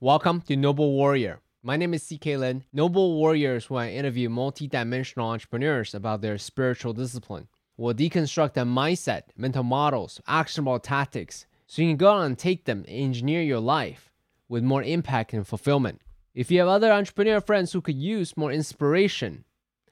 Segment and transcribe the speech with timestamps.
[0.00, 1.40] Welcome to Noble Warrior.
[1.60, 2.62] My name is CK Lin.
[2.72, 7.48] Noble Warrior is where I interview multi-dimensional entrepreneurs about their spiritual discipline.
[7.76, 12.64] We'll deconstruct their mindset, mental models, actionable tactics, so you can go out and take
[12.64, 14.12] them and engineer your life
[14.48, 16.00] with more impact and fulfillment.
[16.32, 19.42] If you have other entrepreneur friends who could use more inspiration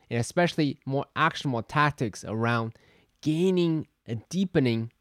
[0.09, 2.75] and especially more actionable tactics around
[3.23, 4.93] gaining and deepening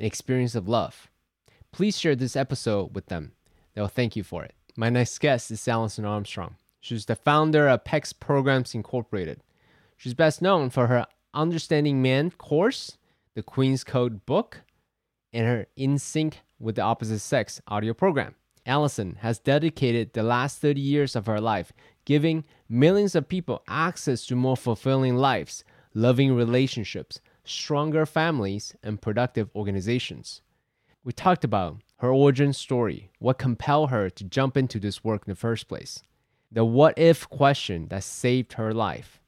[0.00, 1.08] an experience of love,
[1.70, 3.30] please share this episode with them.
[3.74, 4.54] They'll thank you for it.
[4.76, 6.56] My next guest is Alison Armstrong.
[6.80, 9.42] She's the founder of PAX Programs Incorporated.
[9.96, 12.96] She's best known for her Understanding Man course,
[13.34, 14.62] the Queen's Code book,
[15.32, 18.34] and her In Sync with the Opposite Sex audio program.
[18.66, 21.72] Alison has dedicated the last 30 years of her life
[22.04, 29.48] giving millions of people access to more fulfilling lives, loving relationships, stronger families, and productive
[29.54, 30.42] organizations.
[31.04, 35.30] We talked about her origin story, what compelled her to jump into this work in
[35.30, 36.02] the first place,
[36.50, 39.20] the what if question that saved her life,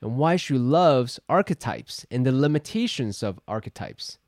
[0.00, 4.18] and why she loves archetypes and the limitations of archetypes,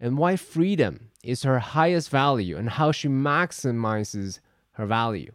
[0.00, 4.40] and why freedom is her highest value and how she maximizes
[4.72, 5.32] her value.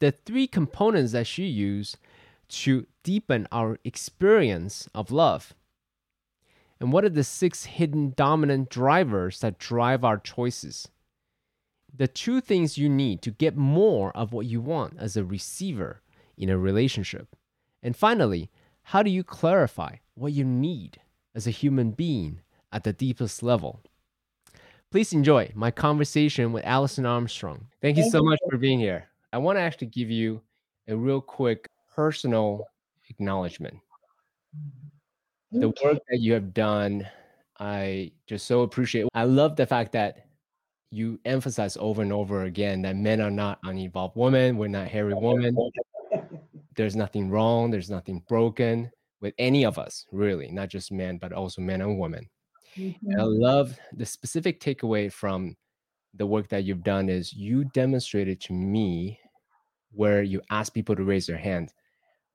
[0.00, 1.96] The three components that she used
[2.48, 5.54] to deepen our experience of love.
[6.80, 10.88] And what are the six hidden dominant drivers that drive our choices?
[11.96, 16.02] The two things you need to get more of what you want as a receiver
[16.36, 17.34] in a relationship.
[17.82, 18.50] And finally,
[18.82, 21.00] how do you clarify what you need
[21.34, 23.80] as a human being at the deepest level?
[24.90, 27.66] Please enjoy my conversation with Alison Armstrong.
[27.80, 29.06] Thank you so much for being here.
[29.32, 30.42] I want to actually give you
[30.88, 32.66] a real quick personal
[33.08, 33.78] acknowledgement.
[35.50, 37.08] The work that you have done,
[37.58, 39.06] I just so appreciate.
[39.14, 40.25] I love the fact that
[40.96, 44.56] you emphasize over and over again that men are not unevolved women.
[44.56, 45.54] We're not hairy women.
[46.76, 47.70] There's nothing wrong.
[47.70, 51.98] There's nothing broken with any of us, really, not just men, but also men and
[51.98, 52.26] women.
[52.78, 53.20] Mm-hmm.
[53.20, 55.54] I love the specific takeaway from
[56.14, 59.20] the work that you've done is you demonstrated to me
[59.92, 61.74] where you asked people to raise their hand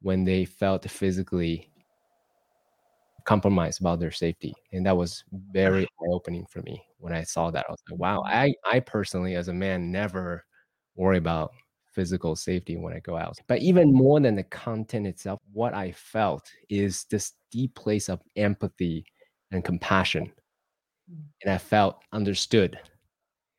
[0.03, 1.70] when they felt physically
[3.25, 7.65] compromised about their safety and that was very eye-opening for me when i saw that.
[7.67, 8.01] I was like mm-hmm.
[8.01, 10.45] wow i i personally as a man never
[10.95, 11.51] worry about
[11.93, 13.37] physical safety when i go out.
[13.47, 18.21] But even more than the content itself what i felt is this deep place of
[18.35, 19.05] empathy
[19.51, 20.31] and compassion.
[21.11, 21.23] Mm.
[21.43, 22.79] And i felt understood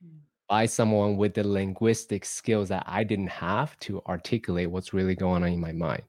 [0.05, 0.17] mm.
[0.49, 5.43] by someone with the linguistic skills that I didn't have to articulate what's really going
[5.43, 6.03] on in my mind.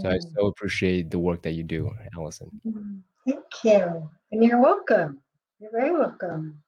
[0.00, 2.50] So I so appreciate the work that you do, Alison.
[2.66, 2.98] Mm-hmm.
[3.26, 4.10] Thank you.
[4.30, 5.20] And you're welcome.
[5.58, 6.62] You're very welcome.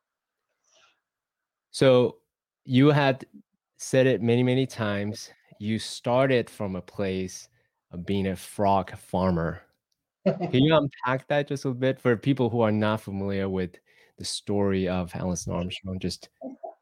[1.71, 2.17] So
[2.65, 3.25] you had
[3.77, 5.31] said it many, many times.
[5.59, 7.49] You started from a place
[7.93, 9.63] of being a frog farmer.
[10.27, 13.77] Can you unpack that just a bit for people who are not familiar with
[14.19, 15.99] the story of Alison Armstrong?
[15.99, 16.29] Just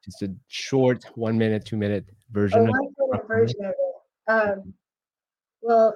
[0.05, 2.61] just a short one minute, two minute version.
[2.61, 4.31] Oh, minute version of it.
[4.31, 4.75] Um,
[5.61, 5.95] well,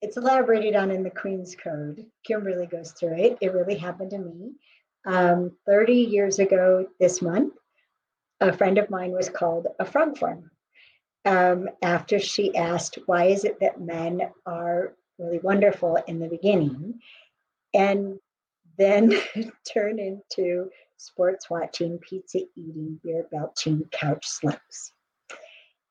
[0.00, 2.06] it's elaborated on in the Queen's Code.
[2.24, 3.38] Kimberly goes through it.
[3.40, 4.52] It really happened to me.
[5.06, 7.54] Um, 30 years ago this month,
[8.40, 10.52] a friend of mine was called a frog farmer
[11.24, 17.00] um, after she asked, Why is it that men are really wonderful in the beginning?
[17.74, 18.18] And
[18.76, 19.14] then
[19.72, 24.92] turn into sports watching, pizza eating, beer belching, couch slumps.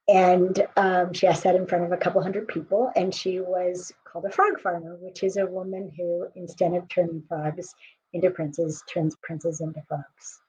[0.07, 3.91] And um, she asked that in front of a couple hundred people, and she was
[4.06, 7.75] called a frog farmer, which is a woman who, instead of turning frogs
[8.13, 10.41] into princes, turns princes into frogs.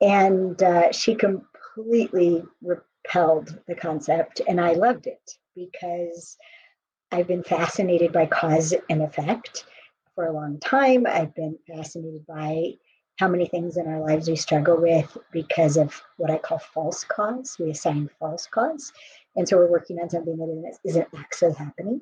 [0.00, 6.36] And uh, she completely repelled the concept, and I loved it because
[7.10, 9.64] I've been fascinated by cause and effect
[10.14, 11.04] for a long time.
[11.04, 12.74] I've been fascinated by
[13.18, 17.04] how many things in our lives we struggle with because of what I call false
[17.04, 17.56] cause.
[17.58, 18.92] We assign false cause.
[19.36, 22.00] And so we're working on something that isn't actually happening.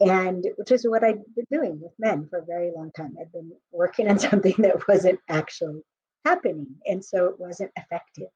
[0.00, 3.16] And which is what I've been doing with men for a very long time.
[3.20, 5.82] I've been working on something that wasn't actually
[6.24, 6.66] happening.
[6.86, 8.28] And so it wasn't effective.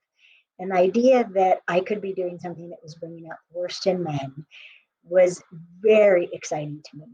[0.58, 4.02] An idea that I could be doing something that was bringing out the worst in
[4.02, 4.46] men
[5.05, 5.43] was
[5.82, 7.06] very exciting to me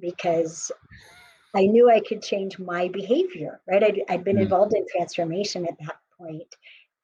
[0.00, 0.72] because
[1.54, 3.82] I knew I could change my behavior, right?
[3.82, 6.54] I'd, I'd been mm involved in transformation at that point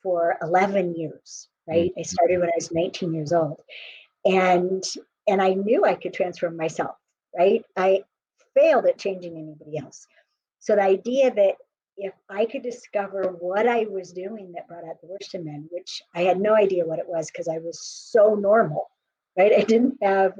[0.02, 1.90] for 11 years, right?
[1.96, 3.60] mm I started when I was 19 years old.
[4.24, 4.84] And
[5.28, 6.96] and I knew I could transform myself,
[7.36, 7.64] right?
[7.76, 8.02] I
[8.54, 10.06] failed at changing anybody else.
[10.58, 11.56] So the idea that
[11.96, 15.68] if I could discover what I was doing that brought out the worst in men,
[15.70, 18.90] which I had no idea what it was because I was so normal,
[19.38, 19.52] right?
[19.52, 20.32] I didn't have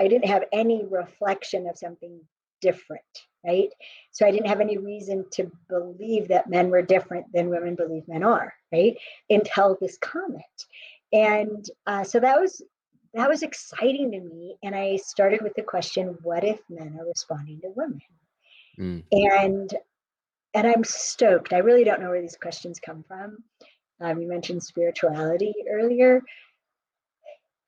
[0.00, 2.20] I didn't have any reflection of something
[2.64, 3.02] different,
[3.46, 3.68] right?
[4.10, 8.08] So I didn't have any reason to believe that men were different than women believe
[8.08, 8.96] men are, right?
[9.28, 10.58] Until this comment.
[11.12, 12.62] And uh, so that was
[13.12, 14.56] that was exciting to me.
[14.64, 18.00] And I started with the question, what if men are responding to women?
[18.80, 19.04] Mm.
[19.12, 19.70] And
[20.54, 21.52] and I'm stoked.
[21.52, 23.44] I really don't know where these questions come from.
[24.00, 26.22] Um, you mentioned spirituality earlier,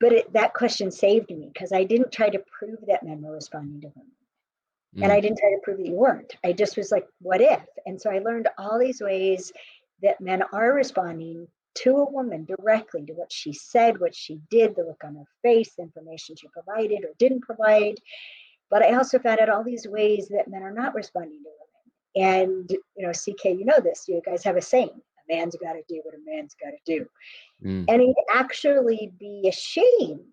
[0.01, 3.35] but it, that question saved me because I didn't try to prove that men were
[3.35, 4.16] responding to women.
[4.97, 5.05] Mm.
[5.05, 6.37] And I didn't try to prove that you weren't.
[6.45, 7.63] I just was like, what if?
[7.87, 9.53] And so I learned all these ways
[10.03, 11.47] that men are responding
[11.77, 15.27] to a woman directly to what she said, what she did, the look on her
[15.43, 17.97] face, the information she provided or didn't provide.
[18.71, 22.33] But I also found out all these ways that men are not responding to women.
[22.33, 25.75] And, you know, CK, you know this, you guys have a saying a man's got
[25.75, 27.07] to do what a man's got to do.
[27.65, 27.85] Mm.
[27.89, 30.25] And he'd actually be ashamed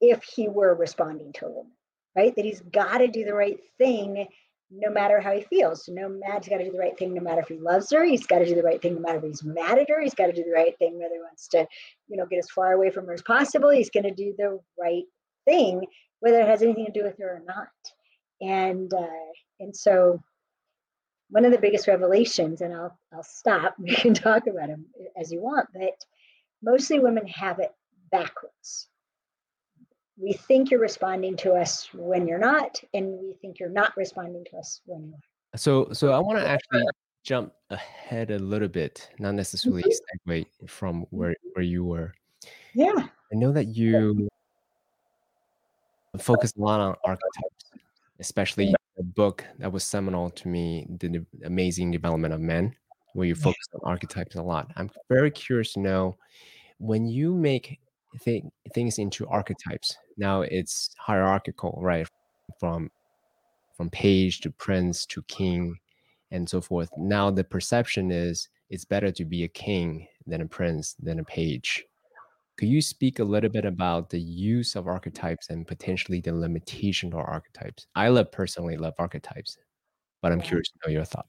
[0.00, 1.72] if he were responding to a woman,
[2.16, 2.34] right?
[2.36, 4.26] That he's got to do the right thing
[4.70, 5.88] no matter how he feels.
[5.88, 8.04] No matter he's got to do the right thing no matter if he loves her.
[8.04, 10.00] He's got to do the right thing no matter if he's mad at her.
[10.00, 11.66] He's got to do the right thing whether he wants to,
[12.08, 13.70] you know, get as far away from her as possible.
[13.70, 15.04] He's going to do the right
[15.46, 15.86] thing
[16.20, 17.68] whether it has anything to do with her or not.
[18.40, 20.20] And uh, and so
[21.30, 23.74] one of the biggest revelations, and I'll I'll stop.
[23.78, 24.86] We can talk about them
[25.20, 26.04] as you want, but
[26.62, 27.72] mostly women have it
[28.10, 28.88] backwards.
[30.20, 34.44] We think you're responding to us when you're not, and we think you're not responding
[34.50, 35.58] to us when you are.
[35.58, 36.84] So so I want to actually
[37.22, 40.30] jump ahead a little bit, not necessarily mm-hmm.
[40.30, 42.12] segue from where where you were.
[42.74, 43.06] Yeah.
[43.32, 44.28] I know that you
[46.18, 47.70] focus a lot on archetypes,
[48.18, 52.74] especially a book that was seminal to me, The Amazing Development of Men,
[53.14, 54.70] where you focus on archetypes a lot.
[54.76, 56.16] I'm very curious to know
[56.78, 57.78] when you make
[58.24, 58.44] th-
[58.74, 59.96] things into archetypes.
[60.16, 62.08] Now it's hierarchical, right?
[62.58, 62.90] From
[63.76, 65.78] from page to prince to king
[66.30, 66.90] and so forth.
[66.98, 71.24] Now the perception is it's better to be a king than a prince than a
[71.24, 71.84] page.
[72.58, 77.12] Could you speak a little bit about the use of archetypes and potentially the limitation
[77.12, 77.86] of archetypes?
[77.94, 79.56] I love personally love archetypes,
[80.22, 81.28] but I'm curious to know your thought.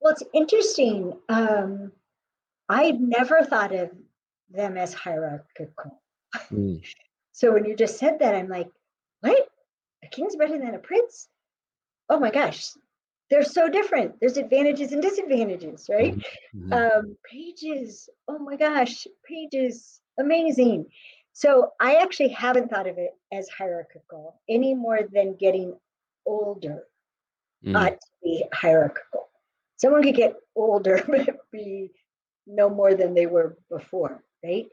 [0.00, 1.16] Well, it's interesting.
[1.28, 1.92] Um,
[2.68, 3.90] I've never thought of
[4.52, 6.00] them as hierarchical.
[6.52, 6.82] Mm.
[7.32, 8.68] so when you just said that, I'm like,
[9.20, 9.48] what?
[10.04, 11.28] A king's better than a prince?
[12.08, 12.70] Oh my gosh,
[13.30, 14.20] they're so different.
[14.20, 16.14] There's advantages and disadvantages, right?
[16.14, 16.72] Mm-hmm.
[16.72, 16.98] mm-hmm.
[16.98, 20.86] Um, pages, oh my gosh, pages, amazing.
[21.32, 25.74] So I actually haven't thought of it as hierarchical any more than getting
[26.26, 26.84] older
[27.64, 27.76] mm.
[27.76, 29.28] ought to be hierarchical.
[29.76, 31.90] Someone could get older but be
[32.46, 34.66] no more than they were before, right?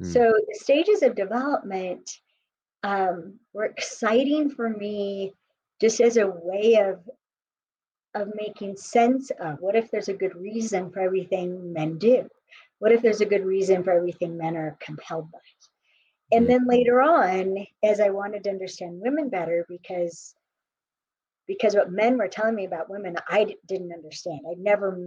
[0.00, 0.12] Mm.
[0.12, 2.10] So the stages of development
[2.82, 5.32] um, were exciting for me
[5.80, 7.00] just as a way of
[8.14, 12.26] of making sense of what if there's a good reason for everything men do?
[12.78, 15.38] What if there's a good reason for everything men are compelled by?
[16.32, 20.34] And then later on, as I wanted to understand women better, because
[21.46, 24.40] because what men were telling me about women, I didn't understand.
[24.50, 24.98] I'd never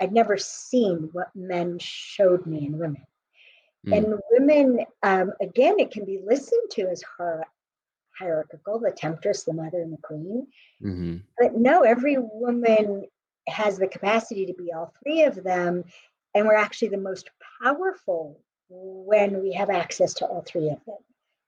[0.00, 3.06] I'd never seen what men showed me in women.
[3.86, 3.96] Mm.
[3.96, 7.44] And women, um, again, it can be listened to as her
[8.18, 10.46] hierarchical the temptress, the mother, and the queen.
[10.82, 11.16] Mm-hmm.
[11.38, 13.06] But no, every woman
[13.48, 15.84] has the capacity to be all three of them.
[16.34, 17.30] And we're actually the most
[17.62, 20.98] powerful when we have access to all three of them,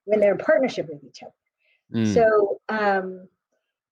[0.05, 2.03] when they're in partnership with each other.
[2.03, 2.15] Mm.
[2.15, 3.29] So, um,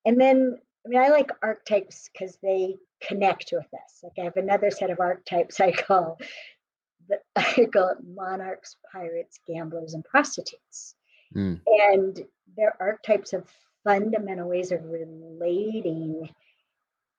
[0.05, 4.01] and then, I mean, I like archetypes because they connect with us.
[4.03, 6.19] Like I have another set of archetypes I call
[7.11, 10.95] the, I call it monarchs, pirates, gamblers, and prostitutes.
[11.35, 11.61] Mm.
[11.67, 12.25] And
[12.57, 13.45] there are types of
[13.85, 16.29] fundamental ways of relating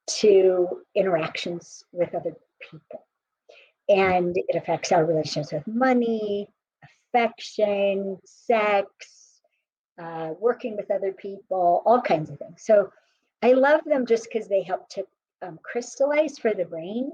[0.08, 3.06] to interactions with other people.
[3.90, 6.48] And it affects our relationships with money,
[7.14, 9.40] affection, sex,
[10.02, 12.64] uh, working with other people, all kinds of things.
[12.64, 12.92] So
[13.42, 15.06] I love them just because they help to
[15.42, 17.12] um, crystallize for the brain.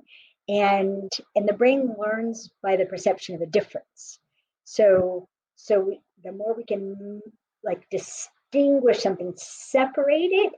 [0.49, 4.19] And, and the brain learns by the perception of a difference.
[4.63, 7.21] So, so we, the more we can
[7.63, 10.53] like distinguish something, separate it,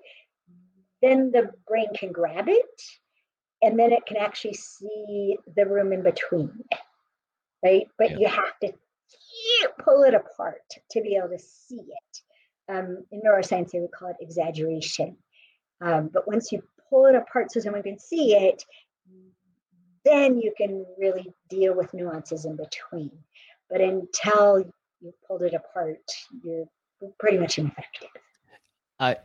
[1.01, 2.81] then the brain can grab it
[3.62, 6.63] and then it can actually see the room in between,
[7.63, 7.88] right?
[7.98, 8.17] But yeah.
[8.19, 8.74] you have to
[9.84, 12.22] pull it apart to be able to see it.
[12.72, 15.17] Um, in neuroscience, they would call it exaggeration.
[15.81, 18.63] Um, but once you pull it apart so someone can see it,
[20.05, 23.11] then you can really deal with nuances in between.
[23.69, 24.63] But until
[25.01, 25.99] you pulled it apart,
[26.43, 26.65] you're
[27.19, 28.09] pretty much ineffective.
[28.99, 29.15] I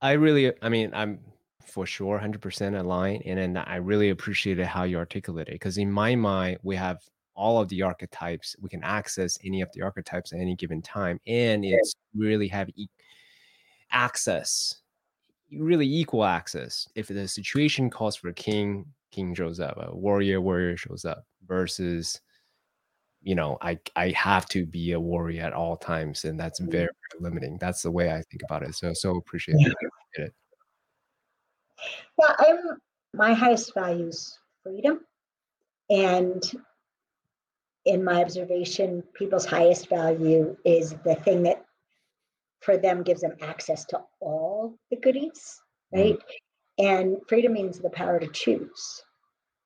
[0.00, 1.20] I really I mean I'm
[1.66, 5.90] for sure 100% aligned and then I really appreciated how you articulated it because in
[5.90, 7.00] my mind we have
[7.34, 11.18] all of the archetypes we can access any of the archetypes at any given time
[11.26, 12.86] and it's really have e-
[13.90, 14.76] access
[15.58, 20.40] really equal access if the situation calls for a king king shows up a warrior
[20.40, 22.20] warrior shows up versus
[23.22, 26.72] you know i i have to be a warrior at all times and that's mm-hmm.
[26.72, 27.56] very, very limiting.
[27.60, 29.74] That's the way i think about it so so appreciate it.
[30.18, 30.26] Yeah
[32.38, 32.58] i'm
[33.12, 35.00] my highest values freedom
[35.90, 36.42] and
[37.84, 41.64] in my observation people's highest value is the thing that
[42.60, 45.60] for them gives them access to all the goodies
[45.92, 46.14] right?
[46.14, 46.86] Mm-hmm.
[46.86, 49.03] and freedom means the power to choose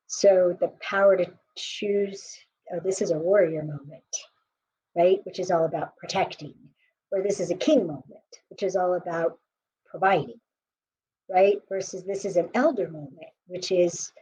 [0.08, 2.36] so the power to choose
[2.72, 4.02] oh, this is a warrior moment,
[4.96, 5.20] right?
[5.24, 6.54] Which is all about protecting,
[7.12, 8.04] or this is a king moment,
[8.48, 9.38] which is all about
[9.86, 10.40] providing,
[11.30, 11.58] right?
[11.68, 14.12] Versus this is an elder moment, which is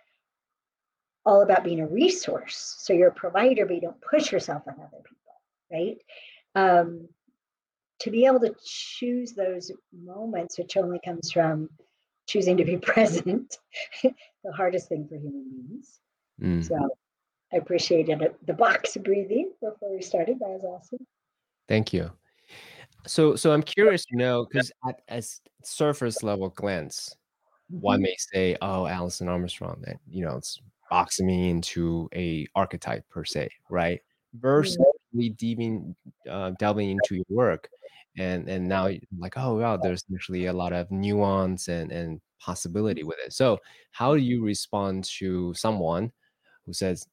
[1.24, 2.76] all about being a resource.
[2.78, 5.34] So you're a provider, but you don't push yourself on other people,
[5.72, 5.98] right?
[6.54, 7.08] Um,
[8.00, 11.70] to be able to choose those moments, which only comes from
[12.26, 13.58] choosing to be present,
[14.02, 16.00] the hardest thing for human beings.
[16.40, 16.66] Mm.
[16.66, 16.76] So
[17.52, 18.46] I appreciated it.
[18.46, 20.38] the box breathing before we started.
[20.40, 21.06] That was awesome.
[21.68, 22.10] Thank you.
[23.06, 27.14] So, so I'm curious to know because at as surface level glance,
[27.72, 27.80] mm-hmm.
[27.80, 33.08] one may say, "Oh, Alison Armstrong," that you know, it's boxing me into a archetype
[33.08, 34.00] per se, right?
[34.34, 35.18] Versus mm-hmm.
[35.18, 35.94] we delving,
[36.28, 37.68] uh, delving into your work,
[38.16, 43.02] and and now like, oh wow, there's actually a lot of nuance and and possibility
[43.02, 43.32] with it.
[43.32, 43.58] So,
[43.92, 46.12] how do you respond to someone
[46.66, 47.06] who says,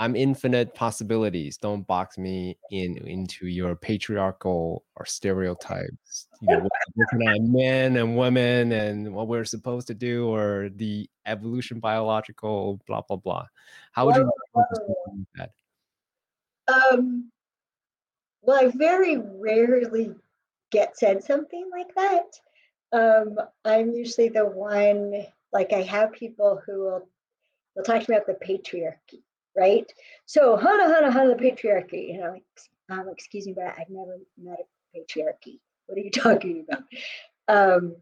[0.00, 1.58] I'm infinite possibilities.
[1.58, 6.26] Don't box me in into your patriarchal or stereotypes.
[6.40, 11.08] You know, looking at men and women and what we're supposed to do, or the
[11.26, 13.44] evolution biological blah blah blah.
[13.92, 15.50] How would you respond to
[16.66, 16.92] that?
[16.92, 17.30] Um,
[18.42, 20.14] well, I very rarely
[20.70, 22.26] get said something like that.
[22.92, 27.08] Um, I'm usually the one like I have people who will
[27.76, 29.22] will talk to me about the patriarchy
[29.56, 29.90] right?
[30.26, 32.12] So Hana Hana Hana the patriarchy.
[32.14, 32.36] You know,
[32.88, 35.58] um, excuse me, but I've never met a patriarchy.
[35.86, 36.84] What are you talking about?
[37.48, 37.96] Um,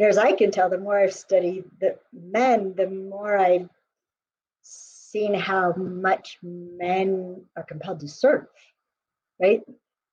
[0.00, 3.68] as I can tell, the more I've studied the men, the more I've
[5.10, 8.46] seen how much men are compelled to serve,
[9.40, 9.60] right?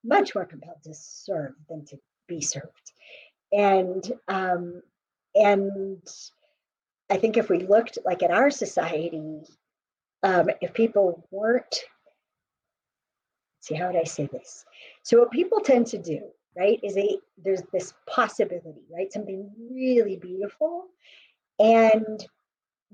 [0.03, 2.91] Much more compelled to serve than to be served.
[3.51, 4.81] And um,
[5.35, 6.01] and
[7.09, 9.43] I think if we looked like at our society,
[10.23, 11.83] um, if people weren't,
[13.61, 14.65] see, how would I say this?
[15.03, 16.21] So, what people tend to do,
[16.57, 20.85] right, is they, there's this possibility, right, something really beautiful,
[21.59, 22.25] and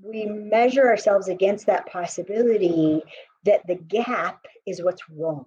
[0.01, 3.01] we measure ourselves against that possibility
[3.45, 5.45] that the gap is what's wrong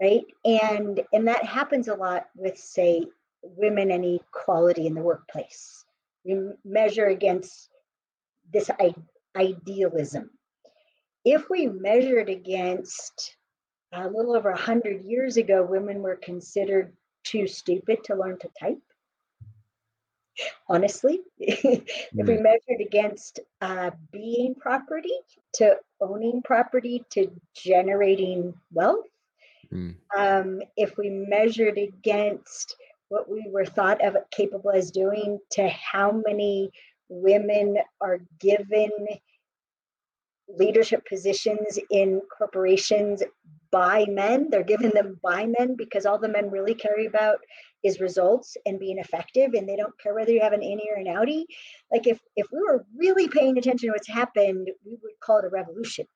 [0.00, 3.02] right and and that happens a lot with say
[3.42, 5.84] women and equality in the workplace
[6.26, 7.70] we measure against
[8.52, 8.70] this
[9.36, 10.30] idealism.
[11.24, 13.36] If we measured against
[13.92, 16.92] a little over 100 years ago, women were considered
[17.24, 18.78] too stupid to learn to type.
[20.68, 22.42] Honestly, if we mm.
[22.42, 25.18] measured against uh, being property
[25.54, 29.06] to owning property to generating wealth,
[29.72, 29.94] mm.
[30.16, 32.76] um, if we measured against
[33.08, 36.70] what we were thought of capable as doing to how many
[37.08, 38.90] women are given
[40.48, 43.22] leadership positions in corporations
[43.70, 44.48] by men.
[44.50, 47.38] They're given them by men because all the men really care about
[47.82, 50.98] is results and being effective and they don't care whether you have an innie or
[50.98, 51.44] an outie.
[51.92, 55.44] Like if if we were really paying attention to what's happened we would call it
[55.44, 56.06] a revolution.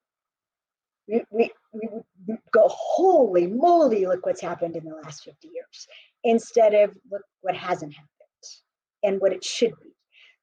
[1.08, 5.86] We, we, we would go holy moly look what's happened in the last 50 years
[6.22, 8.10] instead of look what hasn't happened
[9.02, 9.90] and what it should be.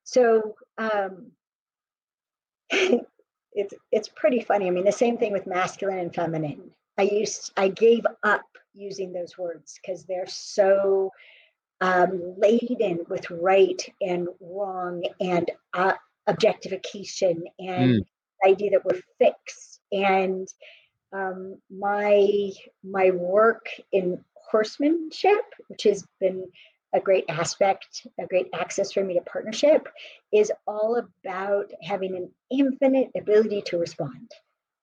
[0.04, 1.32] So um,
[3.58, 4.68] it's it's pretty funny.
[4.68, 6.70] I mean, the same thing with masculine and feminine.
[6.96, 11.10] I used I gave up using those words because they're so
[11.80, 15.94] um, laden with right and wrong and uh,
[16.28, 18.06] objectification and mm.
[18.42, 19.80] the idea that we're fixed.
[19.90, 20.46] And
[21.12, 22.52] um, my
[22.84, 26.46] my work in horsemanship, which has been
[26.94, 29.88] a great aspect, a great access for me to partnership
[30.32, 34.30] is all about having an infinite ability to respond.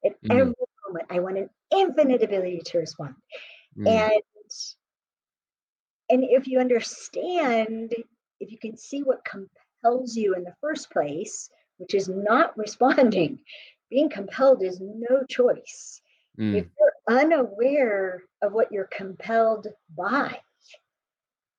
[0.05, 0.31] At mm.
[0.31, 0.53] every
[0.87, 3.15] moment, I want an infinite ability to respond.
[3.77, 3.87] Mm.
[3.87, 4.21] And
[6.09, 7.93] and if you understand,
[8.39, 13.39] if you can see what compels you in the first place, which is not responding,
[13.89, 16.01] being compelled is no choice.
[16.39, 16.55] Mm.
[16.55, 20.37] If you're unaware of what you're compelled by,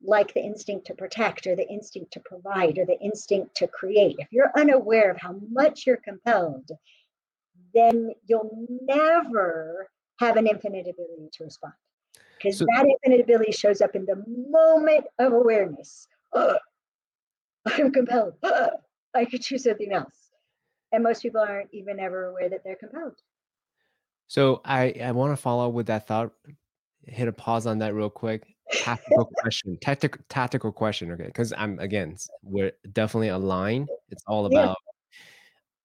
[0.02, 4.16] like the instinct to protect or the instinct to provide or the instinct to create,
[4.18, 6.70] if you're unaware of how much you're compelled,
[7.74, 9.88] then you'll never
[10.20, 11.74] have an infinite ability to respond.
[12.36, 16.06] Because so, that infinite ability shows up in the moment of awareness.
[16.34, 18.34] I'm compelled.
[19.14, 20.30] I could choose something else.
[20.92, 23.16] And most people aren't even ever aware that they're compelled.
[24.28, 26.32] So I, I want to follow up with that thought.
[27.04, 28.55] Hit a pause on that real quick.
[28.73, 31.12] Tactical question, tactical tactical question.
[31.12, 33.88] Okay, because I'm again, we're definitely aligned.
[34.11, 34.68] It's all about.
[34.68, 34.75] Yeah.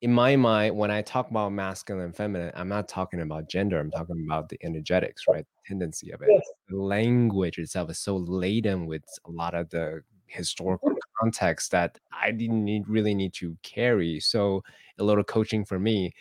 [0.02, 3.80] In my mind, when I talk about masculine and feminine, I'm not talking about gender.
[3.80, 5.46] I'm talking about the energetics, right?
[5.46, 6.30] The tendency of it.
[6.32, 6.42] Yes.
[6.70, 10.96] The language itself is so laden with a lot of the historical mm.
[11.20, 14.20] context that I didn't need, really need to carry.
[14.20, 14.64] So
[14.98, 16.14] a little coaching for me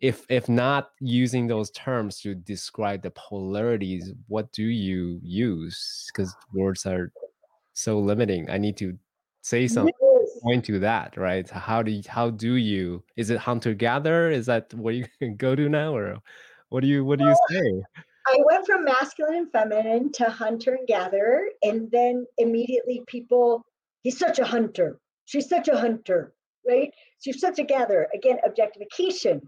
[0.00, 6.06] if if not using those terms to describe the polarities what do you use?
[6.08, 7.12] Because words are
[7.74, 8.50] so limiting.
[8.50, 8.96] I need to
[9.42, 10.40] say something yes.
[10.42, 11.48] point to that right?
[11.50, 15.36] How do you, how do you is it hunter gatherer is that what you can
[15.44, 16.16] go to now or
[16.70, 17.82] what do you what do you say?
[18.26, 23.62] I went from masculine and feminine to hunter and gatherer and then immediately people
[24.02, 24.98] he's such a hunter.
[25.26, 26.32] She's such a hunter
[26.66, 26.90] right?
[27.22, 28.08] She's such a gatherer.
[28.14, 29.42] Again objectification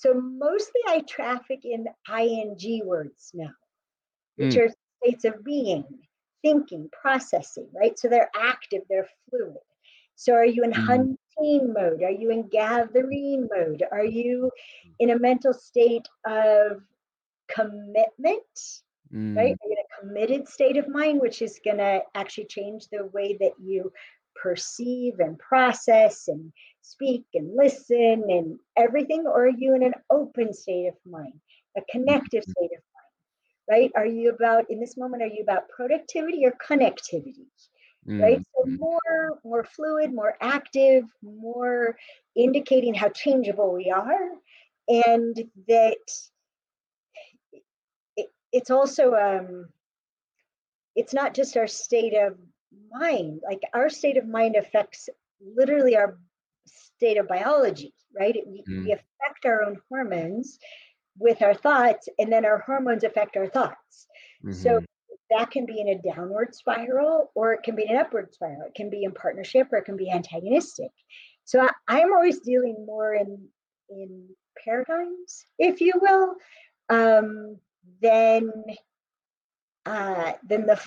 [0.00, 3.50] so mostly I traffic in ing words now,
[4.36, 4.66] which mm.
[4.66, 5.84] are states of being,
[6.40, 7.98] thinking, processing, right?
[7.98, 9.56] So they're active, they're fluid.
[10.14, 10.86] So are you in mm.
[10.86, 12.04] hunting mode?
[12.04, 13.82] Are you in gathering mode?
[13.90, 14.52] Are you
[15.00, 16.80] in a mental state of
[17.48, 18.44] commitment?
[19.12, 19.36] Mm.
[19.36, 19.56] Right?
[19.60, 23.06] Are you in a committed state of mind, which is going to actually change the
[23.06, 23.92] way that you
[24.42, 29.24] perceive and process and speak and listen and everything?
[29.26, 31.40] Or are you in an open state of mind,
[31.76, 32.50] a connective mm-hmm.
[32.52, 33.70] state of mind?
[33.70, 33.92] Right?
[33.96, 37.46] Are you about, in this moment, are you about productivity or connectivity?
[38.06, 38.40] Right?
[38.56, 38.76] So mm-hmm.
[38.76, 41.94] more, more fluid, more active, more
[42.34, 44.30] indicating how changeable we are.
[44.88, 45.36] And
[45.68, 45.98] that
[48.16, 49.68] it, it's also um
[50.96, 52.38] it's not just our state of
[52.90, 55.08] mind like our state of mind affects
[55.56, 56.18] literally our
[56.66, 58.84] state of biology right we, mm.
[58.84, 60.58] we affect our own hormones
[61.18, 64.06] with our thoughts and then our hormones affect our thoughts
[64.44, 64.52] mm-hmm.
[64.52, 64.80] so
[65.30, 68.74] that can be in a downward spiral or it can be an upward spiral it
[68.74, 70.90] can be in partnership or it can be antagonistic
[71.44, 73.48] so I, i'm always dealing more in
[73.90, 74.28] in
[74.64, 76.36] paradigms if you will
[76.90, 77.58] um,
[78.02, 78.50] than
[79.86, 80.80] uh, than the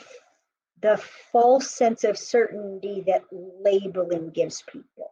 [0.82, 5.12] the false sense of certainty that labeling gives people.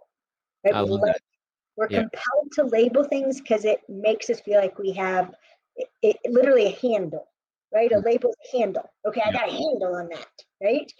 [0.64, 0.76] Right?
[0.76, 1.20] I love that.
[1.78, 2.02] We're yeah.
[2.02, 5.34] compelled to label things because it makes us feel like we have
[5.78, 7.28] it, it literally a handle,
[7.74, 7.92] right?
[7.92, 8.06] A mm.
[8.06, 8.90] label handle.
[9.08, 10.28] Okay, I got a handle on that,
[10.62, 10.92] right?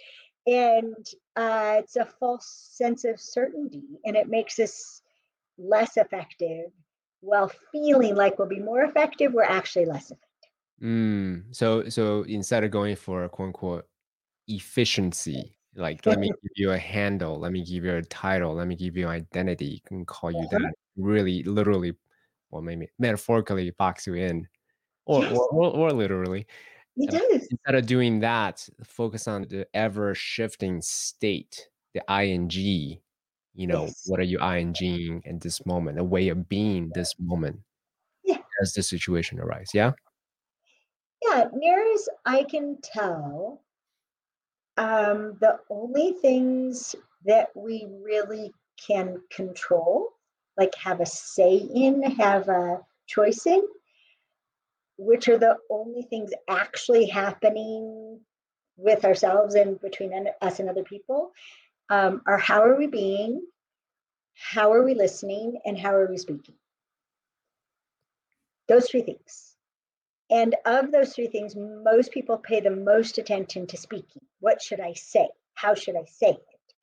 [0.46, 1.06] And
[1.36, 5.02] uh, it's a false sense of certainty, and it makes us
[5.58, 6.70] less effective
[7.20, 9.34] while feeling like we'll be more effective.
[9.34, 10.26] We're actually less effective.
[10.82, 13.86] Mm, so, so instead of going for a quote unquote
[14.50, 15.56] efficiency.
[15.74, 18.76] Like, let me give you a handle, let me give you a title, let me
[18.76, 19.66] give you identity.
[19.66, 20.72] You can call you that.
[20.96, 21.94] Really, literally,
[22.50, 24.46] well, maybe metaphorically box you in,
[25.06, 25.32] or yes.
[25.32, 26.46] or, or, or, literally.
[26.96, 27.48] It uh, does.
[27.50, 32.50] Instead of doing that, focus on the ever shifting state, the ing.
[33.54, 34.04] You know, yes.
[34.06, 35.98] what are you ing in this moment?
[35.98, 37.60] A way of being this moment
[38.24, 38.38] yeah.
[38.62, 39.74] as the situation arises.
[39.74, 39.92] Yeah.
[41.22, 43.62] Yeah, near as I can tell,
[44.80, 48.50] um, the only things that we really
[48.86, 50.08] can control,
[50.56, 53.62] like have a say in, have a choice in,
[54.96, 58.18] which are the only things actually happening
[58.78, 61.32] with ourselves and between us and other people,
[61.90, 63.42] um, are how are we being,
[64.32, 66.54] how are we listening, and how are we speaking.
[68.66, 69.56] Those three things.
[70.30, 74.22] And of those three things, most people pay the most attention to speaking.
[74.40, 75.28] What should I say?
[75.54, 76.74] How should I say it?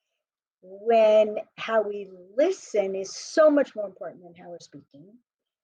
[0.61, 5.05] When how we listen is so much more important than how we're speaking.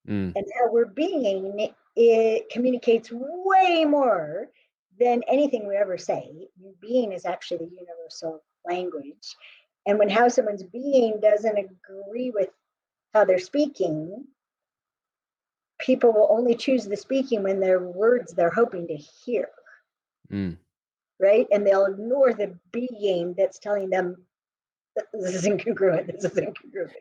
[0.08, 0.34] Mm.
[0.36, 4.50] And how we're being, it communicates way more
[5.00, 6.50] than anything we ever say.
[6.82, 9.36] Being is actually the universal language.
[9.86, 12.50] And when how someone's being doesn't agree with
[13.14, 14.26] how they're speaking,
[15.80, 19.50] people will only choose the speaking when their words they're hoping to hear.
[20.32, 20.58] Mm.
[21.24, 21.48] Right?
[21.52, 24.18] And they'll ignore the being that's telling them
[25.14, 26.06] this is incongruent.
[26.08, 26.92] This is incongruent.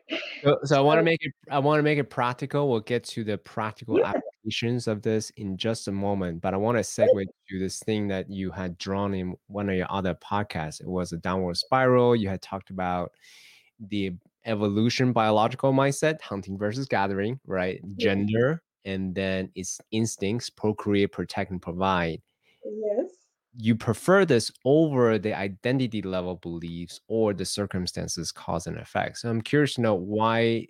[0.43, 1.33] So, so I want to make it.
[1.51, 2.71] I want to make it practical.
[2.71, 4.13] We'll get to the practical Yeah.
[4.15, 6.41] applications of this in just a moment.
[6.41, 9.75] But I want to segue to this thing that you had drawn in one of
[9.75, 10.81] your other podcasts.
[10.81, 12.17] It was a downward spiral.
[12.17, 13.13] You had talked about
[13.89, 14.13] the
[14.47, 17.81] evolution biological mindset, hunting versus gathering, right?
[17.83, 18.15] Yeah.
[18.15, 22.23] Gender, and then its instincts, procreate, protect, and provide
[22.65, 23.12] Yes.
[23.57, 29.19] You prefer this over the identity level beliefs or the circumstances cause and effect.
[29.19, 30.67] So i'm curious to know why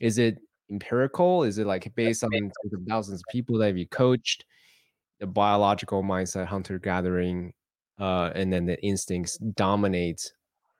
[0.00, 0.38] is it
[0.70, 1.44] empirical?
[1.44, 2.30] Is it like based on
[2.88, 4.44] thousands of people that you coached
[5.20, 7.52] the biological mindset hunter gathering
[8.00, 10.32] uh, and then the instincts dominate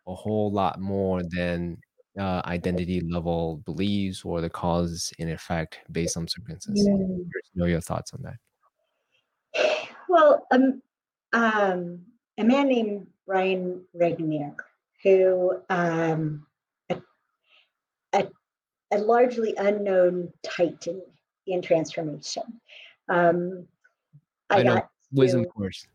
[0.08, 1.76] a whole lot more than
[2.18, 6.84] uh, identity level beliefs or the cause and effect based on circumstances?
[6.84, 7.16] To
[7.54, 8.36] know your thoughts on that.
[10.08, 10.82] Well, um,
[11.32, 12.00] um,
[12.38, 14.54] a man named Brian Regnier,
[15.02, 16.46] who um,
[16.90, 17.00] a,
[18.12, 18.26] a,
[18.92, 21.02] a largely unknown titan
[21.46, 22.42] in transformation.
[23.08, 23.66] Um,
[24.50, 24.74] I, I know.
[24.74, 25.86] got wisdom to- course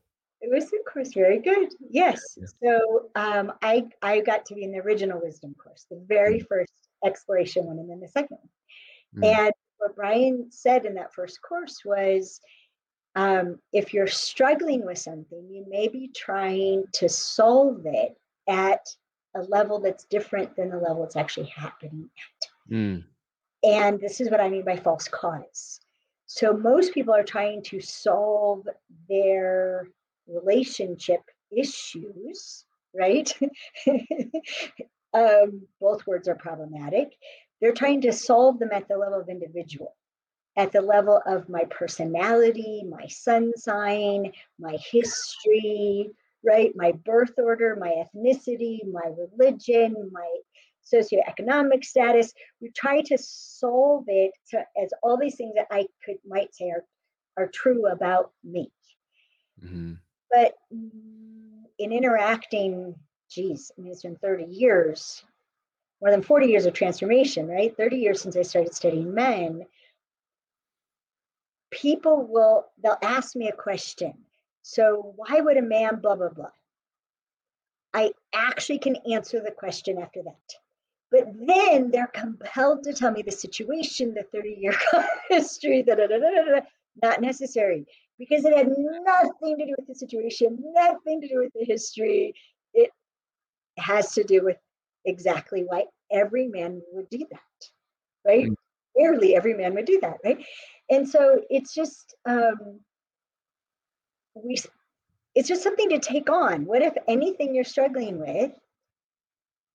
[0.41, 1.69] it was of course very good.
[1.89, 2.37] Yes.
[2.37, 2.47] Yeah.
[2.63, 6.71] So um, I I got to be in the original wisdom course, the very first
[7.05, 9.23] exploration one, and then the second one.
[9.23, 9.45] Mm.
[9.45, 12.39] And what Brian said in that first course was
[13.17, 18.15] um, if you're struggling with something, you may be trying to solve it
[18.47, 18.85] at
[19.35, 22.71] a level that's different than the level it's actually happening at.
[22.73, 23.03] Mm.
[23.63, 25.79] And this is what I mean by false cause.
[26.27, 28.67] So most people are trying to solve
[29.09, 29.87] their
[30.27, 33.35] relationship issues, right?
[35.15, 37.13] um, both words are problematic.
[37.61, 39.95] They're trying to solve them at the level of individual,
[40.57, 46.09] at the level of my personality, my sun sign, my history,
[46.43, 46.71] right?
[46.75, 50.27] My birth order, my ethnicity, my religion, my
[50.91, 52.33] socioeconomic status.
[52.59, 56.69] We try to solve it to, as all these things that I could might say
[56.69, 56.85] are,
[57.37, 58.71] are true about me.
[59.63, 59.99] Mhm.
[60.31, 62.95] But in interacting,
[63.29, 65.23] geez, I mean, it's been 30 years,
[66.01, 67.75] more than 40 years of transformation, right?
[67.75, 69.65] 30 years since I started studying men.
[71.77, 74.13] People will, they'll ask me a question.
[74.63, 76.49] So, why would a man blah, blah, blah?
[77.93, 80.35] I actually can answer the question after that.
[81.11, 84.73] But then they're compelled to tell me the situation, the 30 year
[85.29, 86.61] history, da, da, da, da, da, da.
[87.01, 87.85] not necessary
[88.19, 92.33] because it had nothing to do with the situation, nothing to do with the history.
[92.73, 92.89] It
[93.77, 94.57] has to do with
[95.05, 97.69] exactly why every man would do that,
[98.25, 98.47] right?
[98.47, 98.53] Hmm.
[98.97, 100.43] Barely every man would do that, right?
[100.89, 102.79] And so it's just um,
[104.35, 104.57] we.
[105.35, 106.65] It's just something to take on.
[106.65, 108.53] What if anything you're struggling with,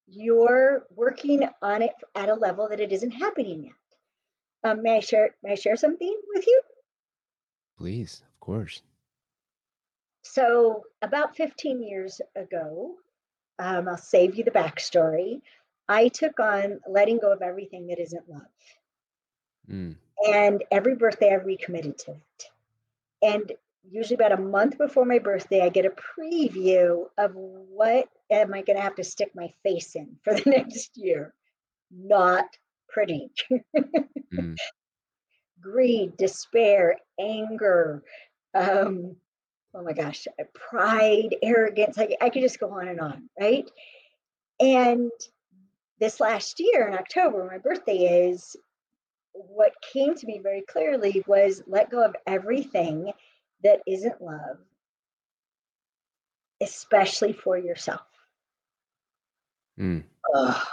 [0.08, 3.72] you're working on it at a level that it isn't happening yet?
[4.64, 5.36] Um, may I share?
[5.44, 6.60] May I share something with you?
[7.78, 8.82] Please, of course.
[10.22, 12.94] So, about 15 years ago,
[13.58, 15.40] um, I'll save you the backstory.
[15.88, 18.42] I took on letting go of everything that isn't love.
[19.70, 19.96] Mm.
[20.28, 22.44] And every birthday, I recommitted to it.
[23.22, 23.52] And
[23.90, 28.62] usually, about a month before my birthday, I get a preview of what am I
[28.62, 31.34] going to have to stick my face in for the next year.
[31.90, 32.46] Not
[32.88, 33.30] pretty.
[34.32, 34.56] Mm.
[35.62, 38.02] greed, despair, anger,
[38.54, 39.16] um,
[39.74, 41.96] oh my gosh, uh, pride, arrogance.
[41.98, 43.70] I, I could just go on and on, right?
[44.60, 45.10] And
[45.98, 48.56] this last year in October, my birthday is,
[49.32, 53.12] what came to me very clearly was let go of everything
[53.62, 54.58] that isn't love,
[56.60, 58.02] especially for yourself.
[59.78, 60.04] Mm.
[60.34, 60.66] Ugh,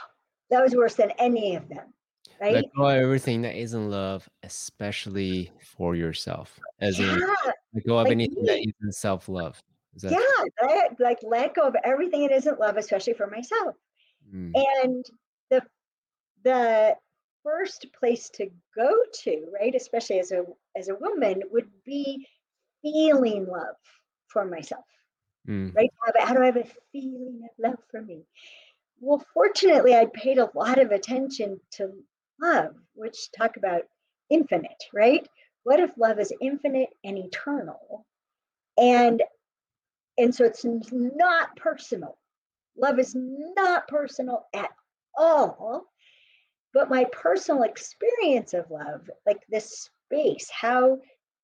[0.50, 1.94] that was worse than any of them,
[2.42, 2.54] right?
[2.54, 6.60] Let go of everything that isn't love, especially for yourself.
[6.82, 9.62] As in, yeah, let go of like anything that isn't self love.
[9.96, 13.76] Is that yeah, let, like let go of everything that isn't love, especially for myself.
[14.34, 14.52] Mm.
[14.84, 15.06] and
[15.50, 15.64] the
[16.44, 16.96] the
[17.44, 20.44] first place to go to right especially as a
[20.76, 22.28] as a woman would be
[22.82, 23.76] feeling love
[24.28, 24.86] for myself
[25.48, 25.74] Mm.
[25.76, 28.24] right how, how do i have a feeling of love for me
[29.00, 31.90] well fortunately i paid a lot of attention to
[32.42, 33.84] love which talk about
[34.30, 35.28] infinite right
[35.64, 38.06] what if love is infinite and eternal
[38.78, 39.24] And
[40.18, 42.18] and so it's not personal.
[42.78, 44.70] Love is not personal at
[45.18, 45.86] all.
[46.74, 51.00] But my personal experience of love, like this space, how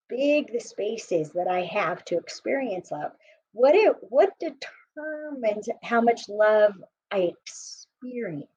[0.07, 3.11] big the space is that I have to experience love,
[3.53, 6.73] what it what determines how much love
[7.11, 8.47] I experience.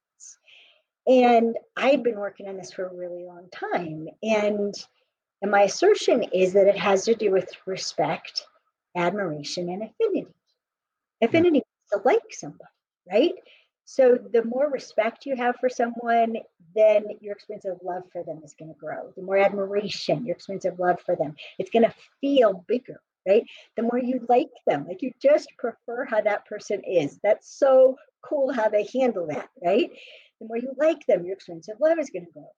[1.07, 4.09] And I've been working on this for a really long time.
[4.23, 4.75] And,
[5.41, 8.45] and my assertion is that it has to do with respect,
[8.95, 10.27] admiration, and affinity.
[11.23, 12.71] Affinity to like somebody,
[13.11, 13.35] right?
[13.91, 16.37] So the more respect you have for someone,
[16.77, 19.15] then your experience of love for them is going to grow.
[19.17, 23.45] The more admiration, your experience of love for them, it's going to feel bigger, right?
[23.79, 27.19] The more you like them, like you just prefer how that person is.
[27.23, 29.91] That's so cool how they handle that, right?
[30.39, 32.51] The more you like them, your experience of love is going to grow.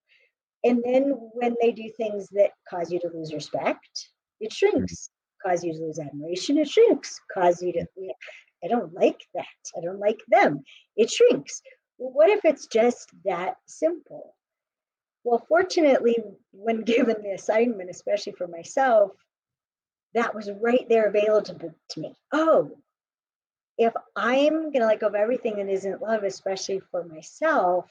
[0.65, 4.09] And then when they do things that cause you to lose respect,
[4.41, 4.95] it shrinks.
[4.95, 5.49] Mm-hmm.
[5.49, 7.21] Cause you to lose admiration, it shrinks.
[7.33, 7.87] Cause you to,
[8.65, 9.47] I don't like that.
[9.77, 10.63] I don't like them.
[10.97, 11.63] It shrinks.
[11.99, 14.35] Well, what if it's just that simple?
[15.25, 16.17] Well, fortunately,
[16.53, 19.13] when given the assignment, especially for myself,
[20.15, 22.15] that was right there available to me.
[22.33, 22.73] Oh,
[23.79, 27.87] if I'm going to let go of everything that isn't love, especially for myself,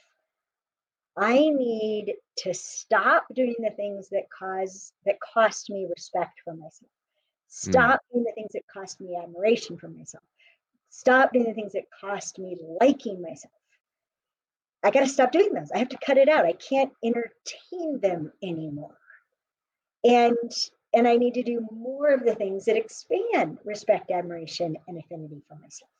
[1.16, 6.90] I need to stop doing the things that cause that cost me respect for myself.
[7.48, 8.12] Stop mm.
[8.12, 10.22] doing the things that cost me admiration for myself.
[10.90, 13.52] Stop doing the things that cost me liking myself.
[14.82, 15.70] I got to stop doing those.
[15.72, 16.46] I have to cut it out.
[16.46, 18.96] I can't entertain them anymore.
[20.04, 20.36] And
[20.92, 25.40] and I need to do more of the things that expand respect, admiration, and affinity
[25.46, 25.90] for myself.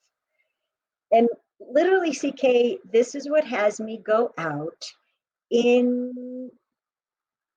[1.12, 1.28] And
[1.60, 4.84] literally, CK, this is what has me go out
[5.50, 6.50] in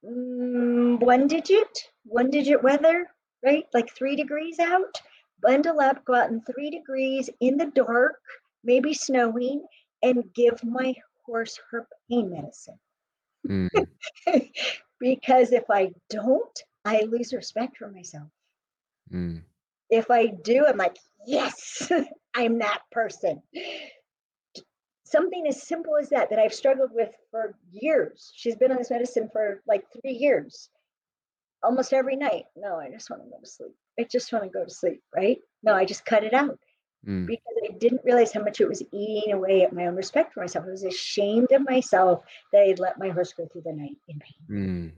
[0.06, 3.08] mm, one digit, one digit weather,
[3.44, 3.66] right?
[3.74, 5.02] Like three degrees out
[5.44, 8.20] bundle up, go out in three degrees in the dark,
[8.64, 9.66] maybe snowing,
[10.02, 12.80] and give my horse her pain medicine.
[13.48, 13.70] Mm.
[15.00, 18.30] because if I don't, I lose respect for myself.
[19.12, 19.44] Mm.
[19.90, 21.92] If I do, I'm like, yes,
[22.36, 23.42] I'm that person.
[25.06, 28.32] Something as simple as that, that I've struggled with for years.
[28.36, 30.70] She's been on this medicine for like three years,
[31.62, 32.46] almost every night.
[32.56, 33.76] No, I just want to go to sleep.
[34.00, 35.40] I just want to go to sleep, right?
[35.62, 36.60] No, I just cut it out
[37.08, 37.26] mm.
[37.26, 40.42] because I didn't realize how much it was eating away at my own respect for
[40.42, 40.66] myself.
[40.68, 44.20] I was ashamed of myself that I'd let my horse go through the night in
[44.20, 44.50] pain.
[44.50, 44.92] Mm.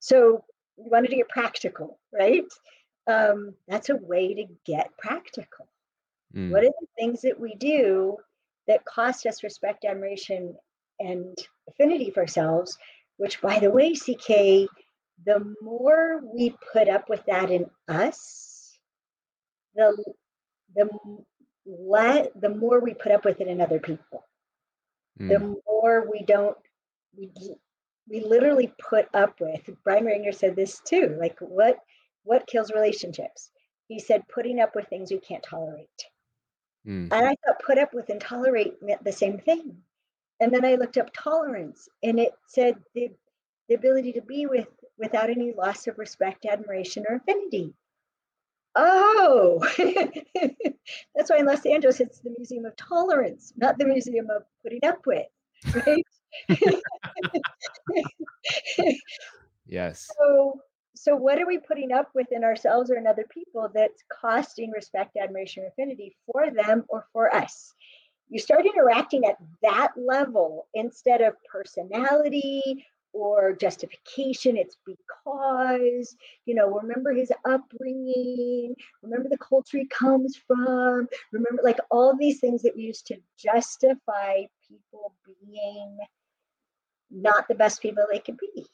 [0.00, 0.44] So
[0.76, 2.44] we wanted to get practical, right?
[3.06, 5.68] Um, that's a way to get practical.
[6.34, 6.50] Mm.
[6.50, 8.16] What are the things that we do
[8.68, 10.54] that cost us respect, admiration,
[11.00, 11.36] and
[11.68, 12.78] affinity for ourselves?
[13.16, 14.68] Which, by the way, CK,
[15.24, 18.78] the more we put up with that in us,
[19.74, 19.96] the
[20.74, 20.88] the
[21.66, 24.26] let the more we put up with it in other people.
[25.20, 25.28] Mm.
[25.28, 26.56] The more we don't
[27.16, 27.30] we
[28.08, 29.68] we literally put up with.
[29.84, 31.16] Brian Regnier said this too.
[31.18, 31.78] Like what
[32.24, 33.50] what kills relationships?
[33.88, 35.88] He said putting up with things you can't tolerate.
[36.86, 37.12] Mm.
[37.12, 39.76] And I thought put up with and tolerate meant the same thing.
[40.40, 43.10] And then I looked up tolerance and it said the,
[43.72, 47.72] the ability to be with without any loss of respect, admiration, or affinity.
[48.74, 49.66] Oh,
[51.14, 54.84] that's why in Los Angeles it's the Museum of Tolerance, not the Museum of Putting
[54.84, 55.26] Up With,
[55.86, 56.04] right?
[59.66, 60.06] yes.
[60.18, 60.60] So,
[60.94, 64.70] so what are we putting up with in ourselves or in other people that's costing
[64.70, 67.72] respect, admiration, or affinity for them or for us?
[68.28, 74.56] You start interacting at that level instead of personality or justification.
[74.56, 81.78] It's because, you know, remember his upbringing, remember the culture he comes from, remember like
[81.90, 85.98] all these things that we use to justify people being
[87.10, 88.66] not the best people they could be.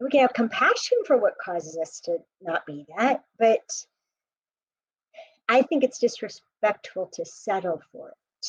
[0.00, 3.68] We can have compassion for what causes us to not be that, but
[5.48, 8.46] I think it's disrespectful to settle for it,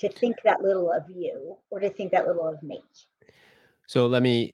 [0.00, 2.82] to think that little of you or to think that little of me.
[3.86, 4.52] So let me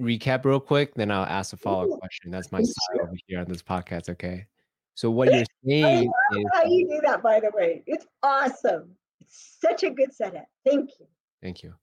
[0.00, 2.30] recap real quick, then I'll ask a follow up question.
[2.30, 4.08] That's my style over here on this podcast.
[4.10, 4.46] Okay.
[4.94, 7.82] So what you're saying is how you do that, by the way.
[7.86, 8.90] It's awesome.
[9.20, 10.46] It's such a good setup.
[10.64, 11.06] Thank you.
[11.42, 11.74] Thank you.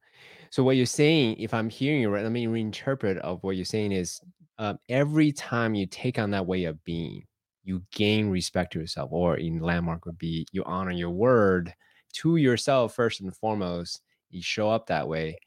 [0.49, 3.65] So what you're saying, if I'm hearing you right, let me reinterpret of what you're
[3.65, 4.19] saying is
[4.57, 7.25] um, every time you take on that way of being,
[7.63, 11.73] you gain respect to yourself, or in landmark would be you honor your word
[12.13, 14.01] to yourself first and foremost.
[14.29, 15.37] You show up that way,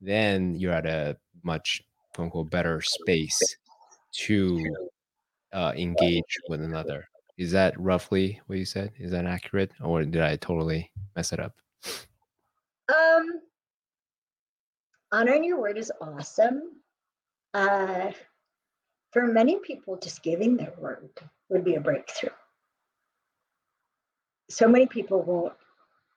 [0.00, 1.82] then you're at a much
[2.14, 3.56] quote unquote better space
[4.12, 4.74] to
[5.52, 7.08] uh, engage with another.
[7.36, 8.92] Is that roughly what you said?
[8.98, 11.54] Is that accurate, or did I totally mess it up?
[12.88, 13.40] Um,
[15.12, 16.72] honoring your word is awesome.
[17.54, 18.10] Uh,
[19.12, 21.10] for many people, just giving their word
[21.48, 22.30] would be a breakthrough.
[24.50, 25.52] So many people won't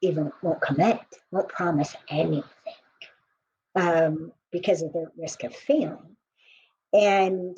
[0.01, 0.99] even won't commit,
[1.31, 2.43] won't promise anything
[3.75, 6.17] um, because of the risk of failing.
[6.93, 7.57] And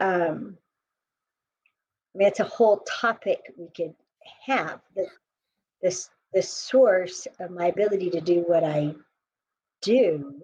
[0.00, 0.56] um,
[2.14, 3.94] I mean, it's a whole topic we could
[4.46, 4.80] have.
[4.94, 5.06] The,
[5.82, 8.94] this the source of my ability to do what I
[9.82, 10.42] do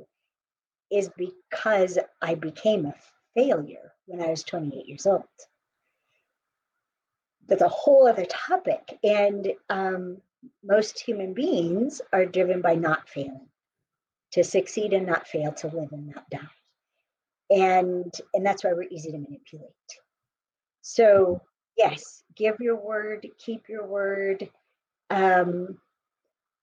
[0.90, 2.94] is because I became a
[3.34, 5.24] failure when I was 28 years old.
[7.48, 8.98] That's a whole other topic.
[9.02, 10.18] And um,
[10.62, 13.49] most human beings are driven by not failing
[14.32, 16.38] to succeed and not fail, to live and not die.
[17.50, 19.70] And, and that's why we're easy to manipulate.
[20.82, 21.42] So,
[21.76, 24.48] yes, give your word, keep your word.
[25.10, 25.78] Um,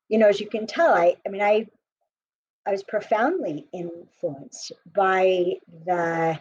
[0.08, 1.67] you know, as you can tell, I, I mean, I,
[2.65, 5.53] I was profoundly influenced by
[5.86, 6.39] the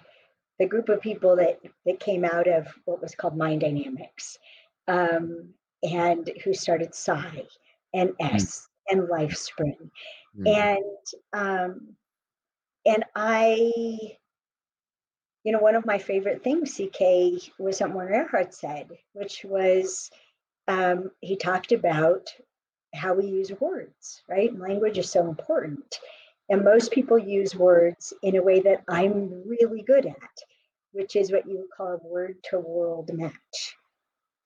[0.58, 4.38] the group of people that that came out of what was called mind dynamics
[4.88, 5.50] um,
[5.82, 7.44] and who started psi
[7.94, 8.92] and s mm.
[8.92, 9.90] and lifespring
[10.38, 10.46] mm.
[10.46, 10.84] and
[11.32, 11.94] um,
[12.84, 13.70] and i
[15.44, 17.00] you know one of my favorite things ck
[17.58, 20.10] was something erhard said which was
[20.68, 22.28] um, he talked about
[22.94, 25.98] how we use words right language is so important
[26.48, 30.38] and most people use words in a way that I'm really good at,
[30.92, 33.76] which is what you would call a word to world match.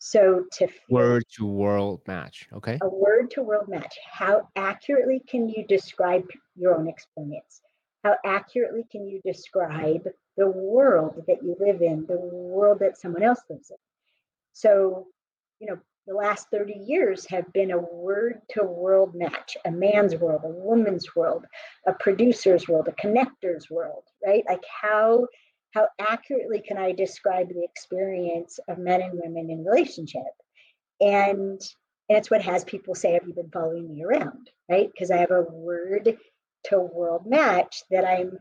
[0.03, 2.79] So to word to world match, okay?
[2.81, 3.95] A word to world match.
[4.11, 7.61] How accurately can you describe your own experience?
[8.03, 10.09] How accurately can you describe
[10.39, 13.77] the world that you live in, the world that someone else lives in?
[14.55, 15.07] So,
[15.59, 20.17] you know, the last 30 years have been a word to world match a man's
[20.17, 21.45] world a woman's world
[21.87, 25.27] a producer's world a connector's world right like how
[25.73, 30.23] how accurately can i describe the experience of men and women in relationship
[31.01, 31.61] and
[32.09, 35.17] and it's what has people say have you been following me around right because i
[35.17, 36.17] have a word
[36.65, 38.37] to world match that i'm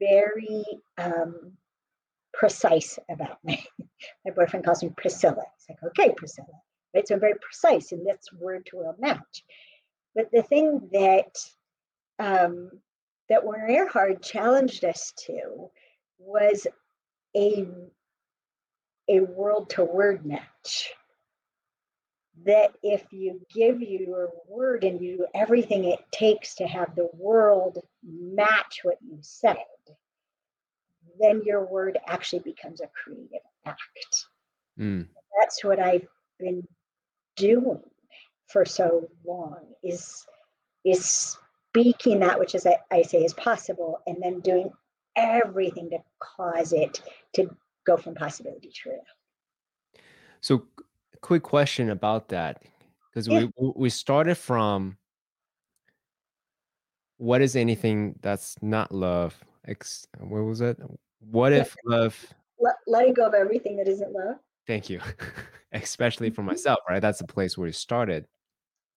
[0.00, 0.64] very
[0.96, 1.52] um,
[2.32, 3.64] precise about me.
[4.24, 5.42] My boyfriend calls me Priscilla.
[5.56, 6.46] It's like, okay, Priscilla.
[6.94, 7.06] Right?
[7.06, 9.44] So I'm very precise in this word to world match.
[10.14, 11.36] But the thing that
[12.18, 12.70] um,
[13.28, 15.70] that Werner Erhard challenged us to
[16.18, 16.66] was
[17.36, 17.66] a
[19.08, 20.92] a world to word match.
[22.44, 27.08] That if you give your word and you do everything it takes to have the
[27.14, 29.56] world match what you said,
[31.18, 34.26] then your word actually becomes a creative act.
[34.78, 35.08] Mm.
[35.40, 36.06] That's what I've
[36.38, 36.62] been
[37.36, 37.80] doing
[38.48, 40.24] for so long is
[40.84, 41.36] is
[41.70, 44.70] speaking that which is I, I say is possible and then doing
[45.18, 47.02] everything to cause it
[47.34, 47.54] to
[47.86, 49.02] go from possibility to real.
[50.40, 50.66] So
[51.20, 52.62] quick question about that
[53.10, 53.46] because yeah.
[53.58, 54.96] we we started from
[57.16, 60.78] what is anything that's not love Ex- what was it
[61.20, 62.16] what if love?
[62.60, 64.36] Let, letting go of everything that isn't love.
[64.66, 65.00] Thank you.
[65.72, 66.50] Especially for mm-hmm.
[66.50, 67.00] myself, right?
[67.00, 68.26] That's the place where it started.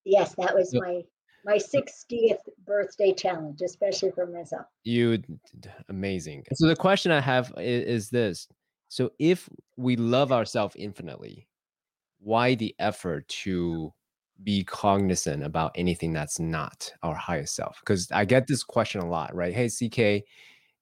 [0.04, 1.02] Yes, that was my
[1.44, 4.66] my 60th birthday challenge, especially for myself.
[4.84, 5.22] You
[5.88, 6.44] amazing.
[6.54, 8.48] So the question I have is, is this.
[8.88, 11.48] So if we love ourselves infinitely,
[12.20, 13.92] why the effort to
[14.42, 17.80] be cognizant about anything that's not our highest self?
[17.80, 19.54] Because I get this question a lot, right?
[19.54, 20.24] Hey, CK,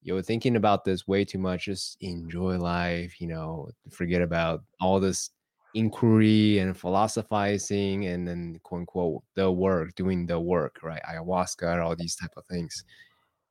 [0.02, 1.66] you're thinking about this way too much.
[1.66, 5.30] Just enjoy life, you know, forget about all this
[5.74, 11.02] inquiry and philosophizing and then quote unquote the work, doing the work, right?
[11.08, 12.84] Ayahuasca, all these type of things.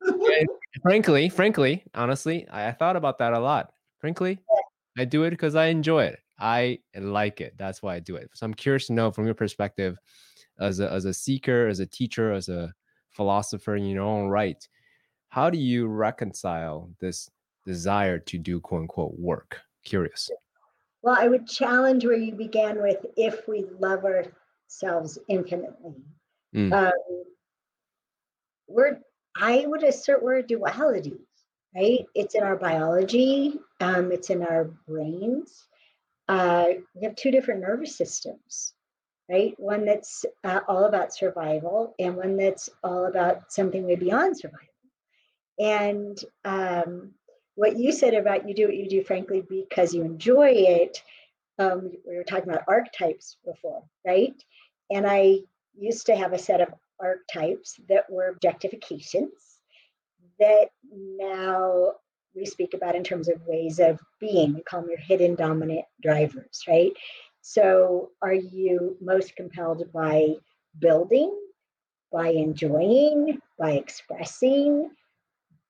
[0.81, 3.71] frankly, frankly, honestly, I, I thought about that a lot.
[3.99, 4.39] Frankly,
[4.97, 6.19] I do it because I enjoy it.
[6.39, 7.55] I like it.
[7.57, 8.29] That's why I do it.
[8.33, 9.97] So I'm curious to know from your perspective,
[10.59, 12.73] as a as a seeker, as a teacher, as a
[13.09, 14.67] philosopher in your own right,
[15.29, 17.29] how do you reconcile this
[17.65, 19.59] desire to do quote unquote work?
[19.83, 20.29] Curious.
[21.01, 25.95] Well, I would challenge where you began with if we love ourselves infinitely.
[26.55, 26.73] Mm.
[26.73, 27.23] Um,
[28.67, 28.99] we're,
[29.35, 31.17] I would assert we're a duality,
[31.75, 32.05] right?
[32.15, 35.65] It's in our biology, um, it's in our brains.
[36.27, 38.73] Uh, we have two different nervous systems,
[39.29, 39.55] right?
[39.57, 44.67] One that's uh, all about survival, and one that's all about something way beyond survival.
[45.57, 47.13] And um,
[47.59, 51.03] what you said about you do what you do, frankly, because you enjoy it,
[51.59, 54.33] um, we were talking about archetypes before, right?
[54.89, 55.39] And I
[55.77, 56.69] used to have a set of
[57.01, 59.57] archetypes that were objectifications
[60.39, 61.95] that now
[62.33, 64.53] we speak about in terms of ways of being.
[64.53, 66.93] We call them your hidden dominant drivers, right?
[67.41, 70.35] So, are you most compelled by
[70.79, 71.37] building,
[72.09, 74.91] by enjoying, by expressing,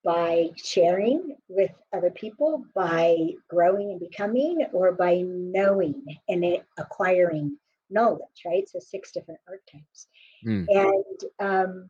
[0.04, 3.18] by sharing with other people, by
[3.50, 6.45] growing and becoming, or by knowing and
[6.78, 7.58] acquiring
[7.89, 8.68] knowledge, right?
[8.70, 10.08] So, six different archetypes.
[10.45, 10.68] Mm.
[10.70, 11.89] And um,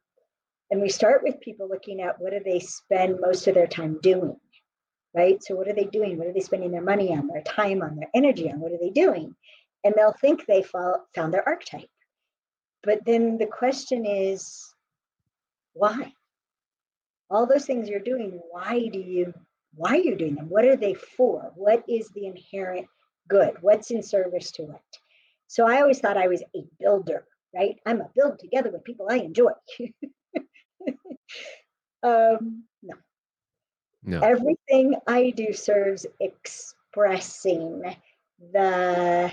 [0.72, 3.99] and we start with people looking at what do they spend most of their time
[4.01, 4.38] doing,
[5.16, 5.43] right?
[5.43, 6.18] So, what are they doing?
[6.18, 8.60] What are they spending their money on, their time on, their energy on?
[8.60, 9.36] What are they doing?
[9.84, 11.89] And they'll think they found their archetype.
[12.84, 14.74] But then the question is,
[15.74, 16.14] why?
[17.30, 19.34] All those things you're doing, why do you,
[19.76, 20.50] why are you doing them?
[20.50, 21.52] What are they for?
[21.56, 22.88] What is the inherent
[23.28, 23.54] good?
[23.62, 24.98] What's in service to it?
[25.48, 27.26] So I always thought I was a builder,
[27.56, 27.80] right?
[27.86, 29.52] I'm a build together with people I enjoy.
[32.04, 32.96] um, no.
[34.04, 34.20] No.
[34.22, 37.84] Everything I do serves expressing
[38.54, 39.32] the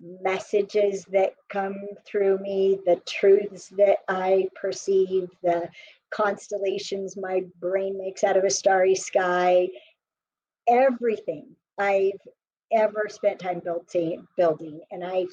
[0.00, 1.76] messages that come
[2.06, 5.68] through me, the truths that I perceive, the
[6.10, 9.68] constellations my brain makes out of a starry sky,
[10.68, 12.20] everything I've
[12.72, 15.32] ever spent time building, building, and I've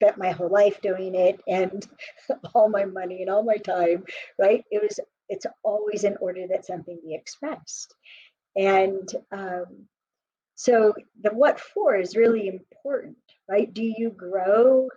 [0.00, 1.86] spent my whole life doing it, and
[2.54, 4.04] all my money and all my time.
[4.38, 4.64] Right?
[4.70, 4.98] It was.
[5.28, 7.94] It's always in order that something be expressed,
[8.56, 9.86] and um,
[10.56, 10.92] so
[11.22, 13.16] the what for is really important
[13.48, 13.72] right?
[13.72, 14.88] Do you grow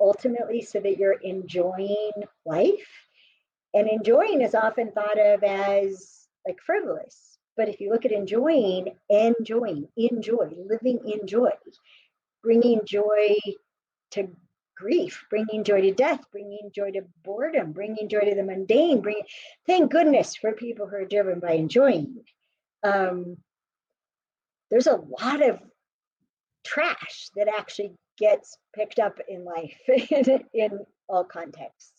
[0.00, 2.12] ultimately so that you're enjoying
[2.44, 3.07] life?
[3.74, 7.38] And enjoying is often thought of as like frivolous.
[7.56, 11.50] But if you look at enjoying, enjoying, enjoy, living in joy,
[12.42, 13.34] bringing joy
[14.12, 14.28] to
[14.76, 19.02] grief, bringing joy to death, bringing joy to boredom, bringing joy to the mundane.
[19.66, 22.22] Thank goodness for people who are driven by enjoying.
[22.84, 23.38] Um,
[24.70, 25.58] there's a lot of
[26.64, 31.97] trash that actually gets picked up in life in, in all contexts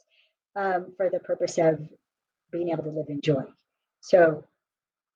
[0.55, 1.79] um, for the purpose of
[2.51, 3.43] being able to live in joy.
[4.01, 4.43] So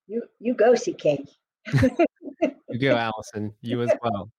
[0.08, 1.20] you you go, CK.
[2.70, 3.54] you go, Alison.
[3.62, 4.30] You as well.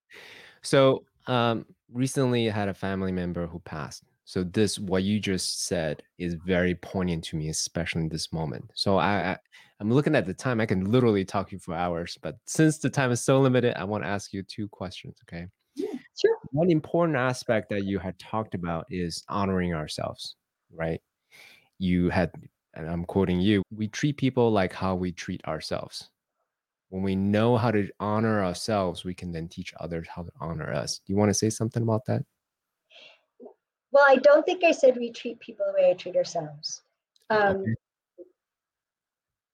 [0.62, 4.04] So um, recently, I had a family member who passed.
[4.26, 8.70] So this, what you just said, is very poignant to me, especially in this moment.
[8.74, 9.36] So I, I
[9.80, 10.60] I'm looking at the time.
[10.60, 13.84] I can literally talk you for hours, but since the time is so limited, I
[13.84, 15.16] want to ask you two questions.
[15.24, 15.46] Okay.
[15.74, 15.88] Yeah,
[16.18, 16.36] sure.
[16.52, 20.36] One important aspect that you had talked about is honoring ourselves,
[20.74, 21.00] right?
[21.78, 22.32] You had,
[22.74, 26.10] and I'm quoting you, we treat people like how we treat ourselves.
[26.90, 30.72] When we know how to honor ourselves, we can then teach others how to honor
[30.72, 31.00] us.
[31.04, 32.22] Do you want to say something about that?
[33.90, 36.82] Well, I don't think I said we treat people the way I treat ourselves.
[37.30, 37.74] Um, okay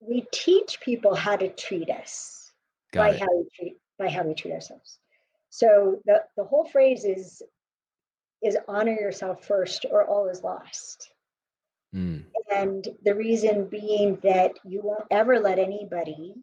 [0.00, 2.52] we teach people how to treat us
[2.92, 3.20] Got by it.
[3.20, 4.98] how we treat by how we treat ourselves.
[5.50, 7.42] So the, the whole phrase is
[8.42, 11.10] is honor yourself first or all is lost.
[11.94, 12.24] Mm.
[12.54, 16.34] And the reason being that you won't ever let anybody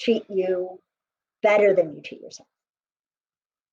[0.00, 0.80] treat you
[1.42, 2.48] better than you treat yourself.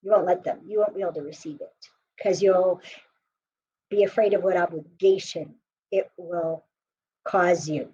[0.02, 0.60] You won't let them.
[0.66, 2.82] You won't be able to receive it because you'll
[3.90, 5.56] be afraid of what obligation
[5.92, 6.66] it will
[7.26, 7.90] cause you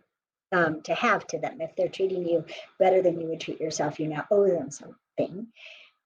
[0.51, 1.61] um, to have to them.
[1.61, 2.45] If they're treating you
[2.79, 5.47] better than you would treat yourself, you now owe them something.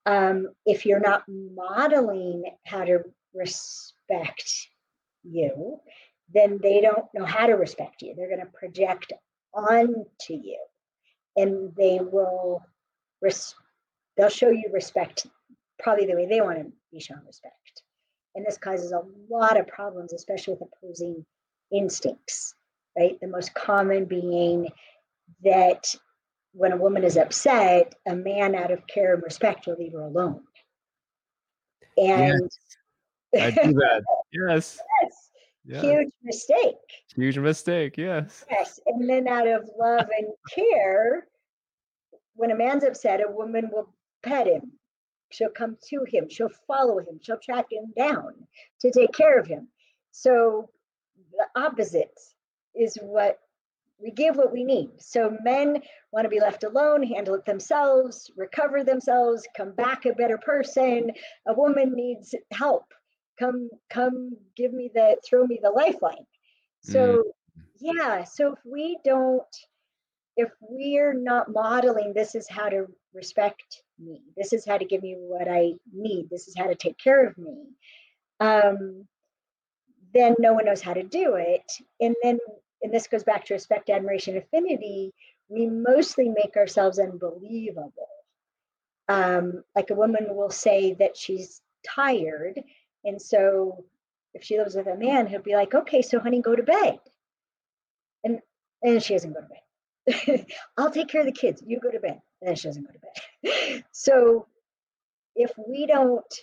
[0.06, 3.04] Um, if you're not modeling how to
[3.34, 4.52] respect
[5.24, 5.80] you,
[6.34, 8.14] then they don't know how to respect you.
[8.16, 9.14] They're going to project
[9.54, 10.60] onto you,
[11.36, 12.62] and they will
[13.22, 13.56] res-
[14.18, 15.28] they'll show you respect
[15.80, 17.56] probably the way they want to be shown respect.
[18.36, 21.26] And this causes a lot of problems, especially with opposing
[21.72, 22.54] instincts
[22.98, 23.20] right?
[23.22, 24.68] The most common being
[25.44, 25.94] that
[26.54, 30.02] when a woman is upset, a man out of care and respect will leave her
[30.02, 30.42] alone.
[31.98, 32.50] And
[33.36, 34.04] I do that.
[34.32, 34.80] yes.
[35.02, 35.30] yes.
[35.66, 35.84] yes.
[35.84, 36.76] Huge mistake.
[37.16, 38.46] Huge mistake, yes.
[38.50, 38.80] Yes.
[38.86, 41.28] And then out of love and care,
[42.36, 44.72] when a man's upset, a woman will pet him.
[45.32, 46.28] She'll come to him.
[46.30, 47.20] She'll follow him.
[47.22, 48.34] She'll track him down
[48.82, 49.68] to take care of him.
[50.12, 50.70] So
[51.32, 52.18] the opposite
[52.76, 53.40] is what
[54.02, 54.90] we give what we need.
[54.98, 60.14] So men want to be left alone, handle it themselves, recover themselves, come back a
[60.14, 61.12] better person.
[61.48, 62.86] A woman needs help.
[63.40, 66.26] Come, come, give me the, throw me the lifeline.
[66.82, 67.24] So,
[67.58, 67.64] mm.
[67.80, 68.24] yeah.
[68.26, 69.44] So if we don't,
[70.36, 74.22] if we're not modeling this is how to respect me.
[74.38, 76.30] This is how to give me what I need.
[76.30, 77.66] This is how to take care of me.
[78.40, 79.06] Um,
[80.14, 81.70] then no one knows how to do it.
[82.00, 82.40] And then,
[82.82, 85.14] and this goes back to respect, admiration, affinity.
[85.50, 88.08] We mostly make ourselves unbelievable.
[89.08, 92.62] Um, like a woman will say that she's tired.
[93.04, 93.86] And so
[94.34, 97.00] if she lives with a man, he'll be like, okay, so honey, go to bed.
[98.24, 98.39] And
[98.84, 100.45] and she doesn't go to bed.
[100.78, 101.64] I'll take care of the kids.
[101.66, 102.22] You go to bed.
[102.41, 103.84] And she doesn't go to bed.
[103.91, 104.47] so
[105.36, 106.34] if we don't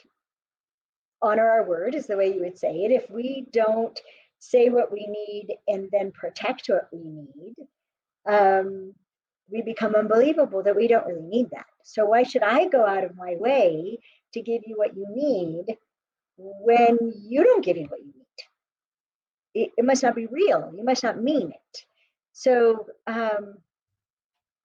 [1.23, 3.99] honor our word, is the way you would say it, if we don't
[4.39, 7.55] say what we need and then protect what we need,
[8.29, 8.95] um,
[9.51, 11.67] we become unbelievable that we don't really need that.
[11.85, 13.99] So why should I go out of my way
[14.35, 15.77] to give you what you need
[16.37, 18.13] when you don't get me what you need?
[19.55, 20.73] It, it must not be real.
[20.77, 21.85] You must not mean it.
[22.33, 23.55] So um,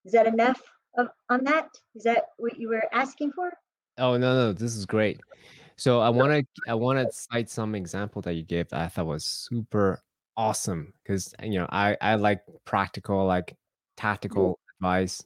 [0.06, 0.62] is that enough
[0.98, 1.70] of, on that?
[1.96, 3.52] Is that what you were asking for?
[3.98, 5.20] Oh no, no, this is great.
[5.78, 8.88] So I want to I want to cite some example that you gave that I
[8.88, 10.02] thought was super
[10.38, 13.56] awesome because you know I I like practical like
[13.98, 15.24] tactical advice.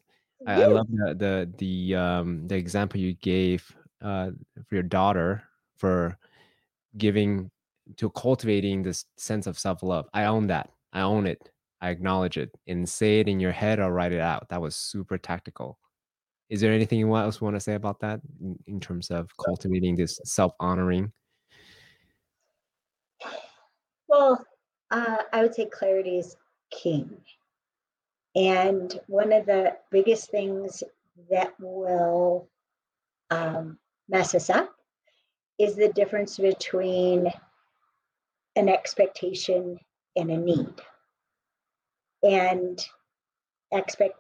[0.47, 3.69] I, I love the the the um the example you gave
[4.01, 4.31] uh
[4.67, 5.43] for your daughter
[5.77, 6.17] for
[6.97, 7.51] giving
[7.97, 10.07] to cultivating this sense of self love.
[10.13, 10.69] I own that.
[10.93, 11.49] I own it.
[11.81, 14.49] I acknowledge it and say it in your head or write it out.
[14.49, 15.77] That was super tactical.
[16.49, 19.95] Is there anything you else want to say about that in, in terms of cultivating
[19.95, 21.11] this self honoring?
[24.07, 24.45] Well,
[24.91, 26.37] uh, I would say clarity is
[26.71, 27.17] king.
[28.35, 30.83] And one of the biggest things
[31.29, 32.47] that will
[33.31, 33.77] um,
[34.09, 34.75] mess us up
[35.59, 37.31] is the difference between
[38.55, 39.79] an expectation
[40.15, 40.73] and a need.
[42.23, 42.83] And
[43.71, 44.15] expect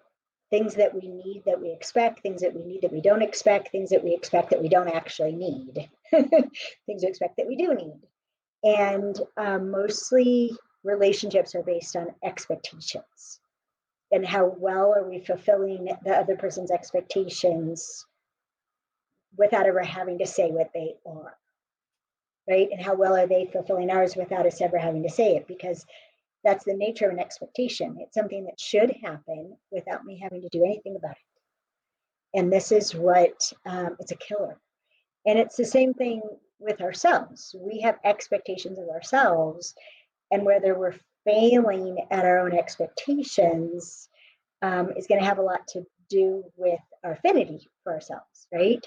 [0.49, 3.71] things that we need that we expect, things that we need that we don't expect,
[3.71, 7.73] things that we expect that we don't actually need, things we expect that we do
[7.73, 8.01] need.
[8.63, 13.39] And um, mostly relationships are based on expectations
[14.11, 18.05] and how well are we fulfilling the other person's expectations
[19.37, 21.37] without ever having to say what they are
[22.49, 22.69] right?
[22.71, 25.47] And how well are they fulfilling ours without us ever having to say it?
[25.47, 25.85] Because
[26.43, 27.97] that's the nature of an expectation.
[27.99, 32.39] It's something that should happen without me having to do anything about it.
[32.39, 34.59] And this is what um, it's a killer.
[35.25, 36.21] And it's the same thing
[36.59, 37.55] with ourselves.
[37.59, 39.73] We have expectations of ourselves
[40.31, 44.09] and whether we're failing at our own expectations
[44.61, 48.85] um, is going to have a lot to do with our affinity for ourselves right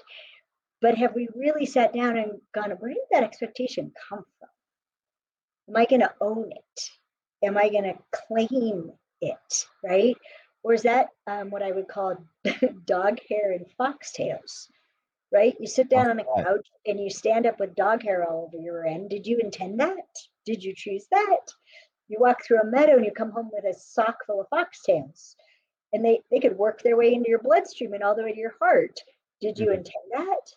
[0.81, 4.49] but have we really sat down and gone, where did that expectation come from?
[5.69, 6.81] Am I going to own it?
[7.45, 9.67] Am I going to claim it?
[9.85, 10.17] Right?
[10.63, 12.17] Or is that um, what I would call
[12.85, 14.69] dog hair and foxtails?
[15.33, 15.55] Right?
[15.61, 18.63] You sit down on a couch and you stand up with dog hair all over
[18.63, 19.11] your end.
[19.11, 19.97] Did you intend that?
[20.47, 21.47] Did you choose that?
[22.09, 25.35] You walk through a meadow and you come home with a sock full of foxtails.
[25.93, 28.39] And they, they could work their way into your bloodstream and all the way to
[28.39, 28.99] your heart.
[29.41, 29.75] Did you mm-hmm.
[29.75, 30.53] intend that?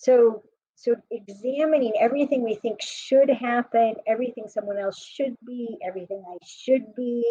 [0.00, 0.42] So
[0.76, 6.94] so examining everything we think should happen, everything someone else should be, everything I should
[6.96, 7.22] be.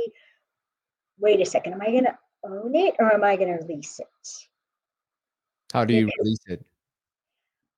[1.18, 4.00] Wait a second, am I going to own it or am I going to release
[4.00, 4.30] it?
[5.74, 6.66] How do you because, release it?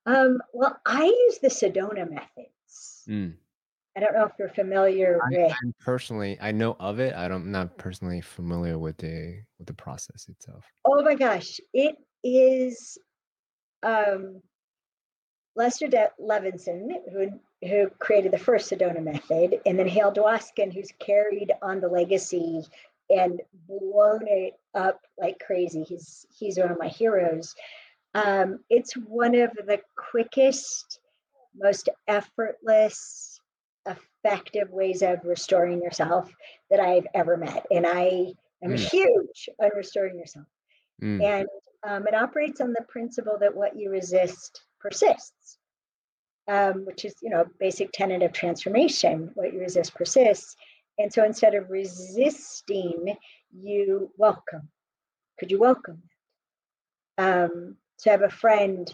[0.06, 3.06] Um, well, I use the Sedona methods.
[3.08, 3.36] Mm.
[3.96, 5.54] I don't know if you're familiar I, with.
[5.64, 7.16] I'm personally, I know of it.
[7.16, 10.66] I don't, I'm not personally familiar with the with the process itself.
[10.84, 12.98] Oh my gosh, it is.
[13.84, 14.42] Um,
[15.56, 20.92] Lester De- Levenson, who, who created the first Sedona method, and then Hale Dwoskin, who's
[21.00, 22.66] carried on the legacy
[23.10, 25.84] and blown it up like crazy.
[25.84, 27.54] He's he's one of my heroes.
[28.14, 31.00] Um, it's one of the quickest,
[31.56, 33.40] most effortless,
[33.86, 36.32] effective ways of restoring yourself
[36.70, 38.34] that I've ever met, and I
[38.64, 38.80] am mm.
[38.80, 40.48] huge on restoring yourself.
[41.04, 41.24] Mm.
[41.24, 41.48] And
[41.84, 45.58] um, it operates on the principle that what you resist persists,
[46.48, 49.32] um, which is, you know, basic tenet of transformation.
[49.36, 50.56] What you resist persists.
[51.00, 53.18] And so instead of resisting,
[53.52, 54.70] you welcome.
[55.40, 56.04] Could you welcome
[57.18, 57.78] Um,
[58.12, 58.94] I have a friend,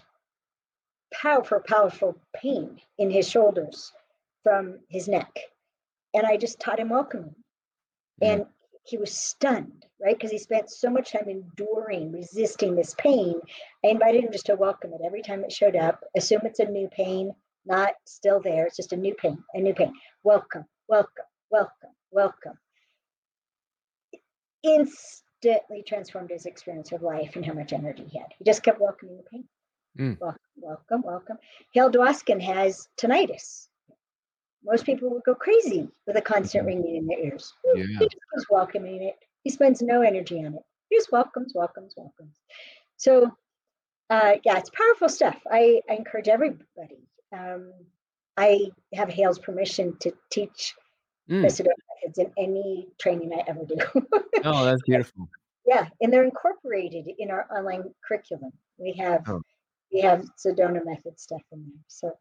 [1.13, 3.93] powerful, powerful pain in his shoulders
[4.43, 5.31] from his neck.
[6.13, 7.35] And I just taught him welcoming.
[8.21, 8.41] Mm-hmm.
[8.41, 8.45] And
[8.87, 10.15] he was stunned, right?
[10.17, 13.35] Because he spent so much time enduring, resisting this pain.
[13.83, 16.03] I invited him just to welcome it every time it showed up.
[16.15, 17.33] Assume it's a new pain,
[17.65, 18.65] not still there.
[18.65, 19.93] It's just a new pain, a new pain.
[20.23, 22.57] Welcome, welcome, welcome, welcome.
[24.63, 28.27] Instantly transformed his experience of life and how much energy he had.
[28.37, 29.43] He just kept welcoming the pain.
[29.99, 30.19] Mm.
[30.19, 31.37] Welcome, welcome, welcome.
[31.73, 33.66] Hale Dwoskin has tinnitus.
[34.63, 37.53] Most people would go crazy with a constant ringing in their ears.
[37.75, 37.83] Yeah.
[37.99, 39.15] He just welcoming it.
[39.43, 40.61] He spends no energy on it.
[40.89, 42.35] He just welcomes, welcomes, welcomes.
[42.97, 43.31] So,
[44.09, 45.37] uh, yeah, it's powerful stuff.
[45.51, 47.07] I, I encourage everybody.
[47.31, 47.71] Um,
[48.37, 50.73] I have Hale's permission to teach
[51.29, 51.41] Mm.
[51.41, 51.73] the Sedona
[52.05, 53.75] methods in any training I ever do.
[54.45, 55.27] Oh, that's beautiful.
[55.65, 58.53] yeah, and they're incorporated in our online curriculum.
[58.77, 59.41] We have Oh.
[59.91, 61.83] we have Sedona method stuff in there.
[61.89, 62.17] So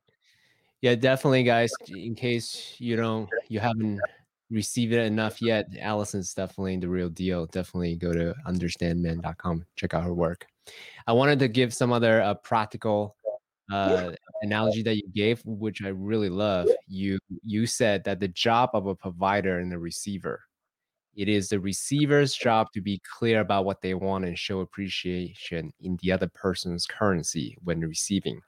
[0.87, 1.73] Yeah, definitely, guys.
[1.89, 3.99] In case you don't, you haven't
[4.51, 7.47] received it enough yet, Alison's definitely the real deal.
[7.47, 10.47] Definitely go to understandmen.com, check out her work.
[11.09, 13.17] I wanted to give some other uh, practical
[13.73, 14.13] uh,
[14.43, 16.69] analogy that you gave, which I really love.
[16.87, 20.41] You you said that the job of a provider and the receiver,
[21.17, 25.73] it is the receiver's job to be clear about what they want and show appreciation
[25.81, 28.41] in the other person's currency when receiving.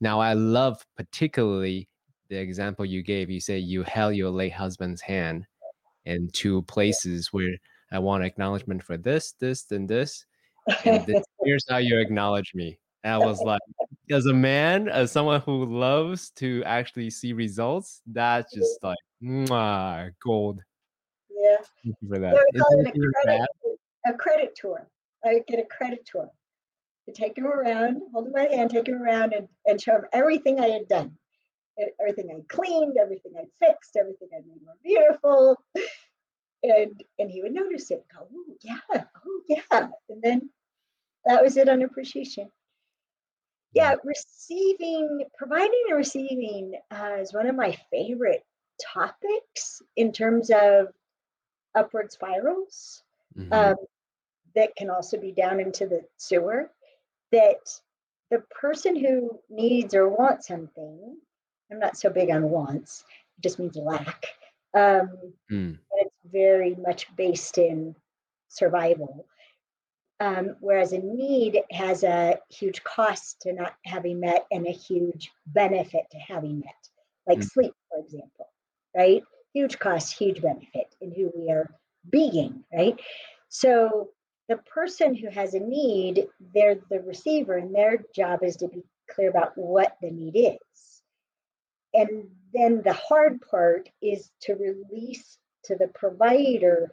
[0.00, 1.88] Now, I love particularly
[2.28, 3.30] the example you gave.
[3.30, 5.46] You say you held your late husband's hand
[6.04, 7.56] in two places where
[7.92, 10.26] I want acknowledgement for this, this, and this.
[10.84, 12.78] And this, here's how you acknowledge me.
[13.04, 13.60] And I was like,
[14.10, 18.60] as a man, as someone who loves to actually see results, that's mm-hmm.
[18.60, 20.60] just like mwah, gold.
[21.30, 22.34] yeah, Thank you for that.
[22.34, 23.48] So we Is call there it anything a credit,
[24.06, 24.86] a credit tour.
[25.24, 26.30] I get a credit tour.
[27.06, 29.96] To take him around, hold him by the hand, take him around, and, and show
[29.96, 31.18] him everything I had done,
[32.00, 35.62] everything I cleaned, everything I fixed, everything I made more beautiful,
[36.62, 38.04] and and he would notice it.
[38.10, 40.50] Go, oh yeah, oh yeah, and then
[41.26, 42.50] that was it on appreciation.
[43.74, 48.44] Yeah, receiving, providing and receiving uh, is one of my favorite
[48.80, 50.88] topics in terms of
[51.74, 53.02] upward spirals
[53.36, 53.52] Mhm.
[53.52, 53.76] um,
[54.54, 56.70] that can also be down into the sewer.
[57.34, 57.80] That
[58.30, 61.16] the person who needs or wants something,
[61.70, 63.04] I'm not so big on wants,
[63.36, 64.26] it just means lack.
[64.72, 65.78] Um, Mm.
[66.02, 67.94] it's very much based in
[68.48, 69.26] survival.
[70.20, 75.32] Um, whereas a need has a huge cost to not having met and a huge
[75.46, 76.82] benefit to having met,
[77.26, 77.50] like Mm.
[77.50, 78.48] sleep, for example,
[78.96, 79.22] right?
[79.52, 81.68] Huge cost, huge benefit in who we are
[82.10, 82.98] being, right?
[83.48, 84.13] So
[84.48, 88.82] the person who has a need, they're the receiver, and their job is to be
[89.10, 91.02] clear about what the need is.
[91.94, 96.90] And then the hard part is to release to the provider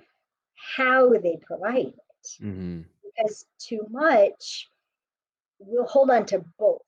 [0.55, 2.85] how they provide it Mhm.
[3.03, 4.69] because too much
[5.59, 6.81] we'll hold on to both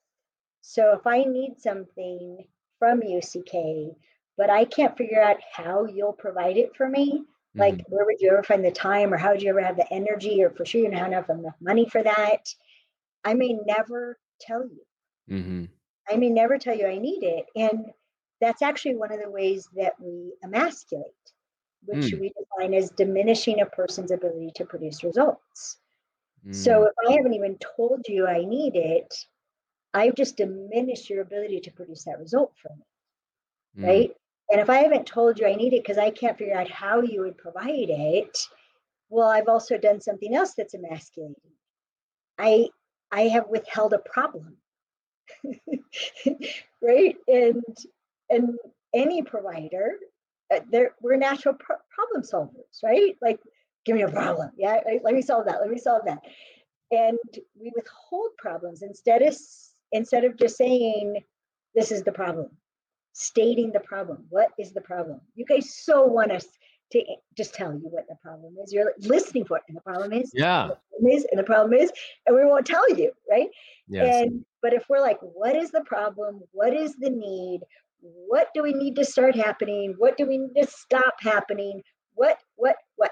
[0.61, 2.47] so if i need something
[2.79, 3.95] from you CK,
[4.37, 7.25] but i can't figure out how you'll provide it for me
[7.57, 7.85] like Mhm.
[7.87, 10.43] where would you ever find the time or how would you ever have the energy
[10.43, 12.53] or for sure you don't have enough money for that
[13.25, 14.85] i may never tell you
[15.27, 15.73] Mhm.
[16.09, 17.45] I may never tell you I need it.
[17.55, 17.91] And
[18.41, 21.33] that's actually one of the ways that we emasculate,
[21.85, 22.19] which Mm.
[22.19, 25.79] we define as diminishing a person's ability to produce results.
[26.45, 26.53] Mm.
[26.53, 29.13] So if I haven't even told you I need it,
[29.93, 32.83] I've just diminished your ability to produce that result for me,
[33.75, 33.83] Mm.
[33.87, 34.17] right?
[34.53, 37.01] And if I haven't told you I need it because I can't figure out how
[37.01, 38.37] you would provide it,
[39.09, 41.35] well, I've also done something else that's emasculating.
[42.37, 42.69] I
[43.11, 44.57] I have withheld a problem.
[46.83, 47.15] right?
[47.27, 47.63] And
[48.29, 48.59] and
[48.93, 49.93] any provider,
[50.53, 53.15] uh, they're, we're natural pro- problem solvers, right?
[53.23, 53.39] Like,
[53.85, 56.19] give me a problem, yeah, let me solve that, let me solve that,
[56.91, 57.17] and
[57.59, 59.35] we withhold problems instead of
[59.91, 61.23] instead of just saying
[61.73, 62.51] this is the problem,
[63.13, 64.25] stating the problem.
[64.29, 65.21] What is the problem?
[65.35, 66.45] You guys so want us
[66.91, 67.03] to
[67.35, 68.73] just tell you what the problem is.
[68.73, 70.63] You're listening for it, and the problem is, Yeah.
[70.63, 71.91] and the problem is, and the problem is,
[72.25, 73.49] and we won't tell you, right?
[73.87, 74.23] Yes.
[74.23, 76.41] And but if we're like, what is the problem?
[76.51, 77.61] What is the need?
[78.01, 79.95] What do we need to start happening?
[79.97, 81.81] What do we need to stop happening?
[82.15, 83.11] What, what, what?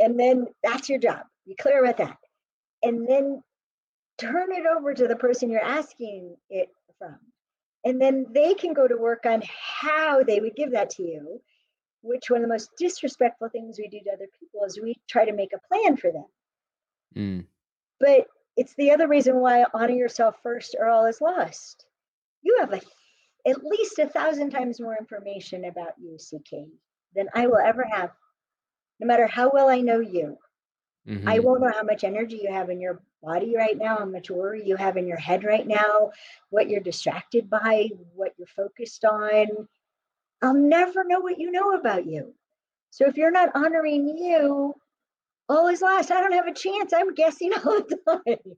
[0.00, 1.22] And then that's your job.
[1.46, 2.16] Be clear about that.
[2.82, 3.42] And then
[4.18, 6.68] turn it over to the person you're asking it
[6.98, 7.18] from.
[7.84, 11.40] And then they can go to work on how they would give that to you,
[12.02, 15.24] which one of the most disrespectful things we do to other people is we try
[15.24, 16.26] to make a plan for them.
[17.16, 17.44] Mm.
[18.00, 18.26] But
[18.56, 21.86] it's the other reason why honor yourself first or all is lost.
[22.42, 22.80] You have a,
[23.48, 26.68] at least a thousand times more information about you, CK,
[27.14, 28.10] than I will ever have.
[29.00, 30.36] No matter how well I know you,
[31.26, 31.44] I Mhm.
[31.44, 34.66] won't know how much energy you have in your body right now, how much worry
[34.66, 36.12] you have in your head right now,
[36.50, 39.68] what you're distracted by, what you're focused on.
[40.42, 42.34] I'll never know what you know about you.
[42.90, 44.74] So if you're not honoring you,
[45.48, 46.10] all is lost.
[46.10, 46.92] I don't have a chance.
[46.92, 48.56] I'm guessing all the time.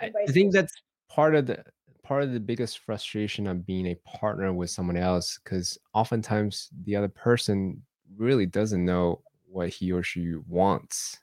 [0.00, 0.74] I, I think that's
[1.08, 1.64] part of the
[2.02, 6.94] part of the biggest frustration of being a partner with someone else because oftentimes the
[6.94, 7.82] other person
[8.16, 11.18] really doesn't know what he or she wants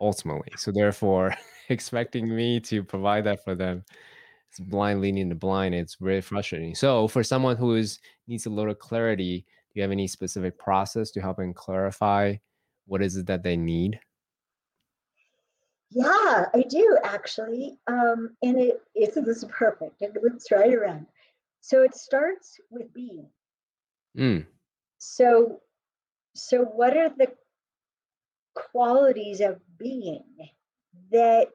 [0.00, 1.34] ultimately so therefore
[1.68, 3.84] expecting me to provide that for them
[4.50, 8.50] it's blind leading the blind it's very frustrating so for someone who is needs a
[8.50, 12.34] little clarity do you have any specific process to help them clarify
[12.86, 13.98] what is it that they need
[15.90, 17.78] yeah, I do actually.
[17.86, 19.94] Um, and it, it's this is perfect.
[20.00, 21.06] It's right around.
[21.60, 23.26] So it starts with being.
[24.18, 24.46] Mm.
[24.98, 25.60] So,
[26.34, 27.28] so what are the
[28.56, 30.24] qualities of being
[31.12, 31.48] that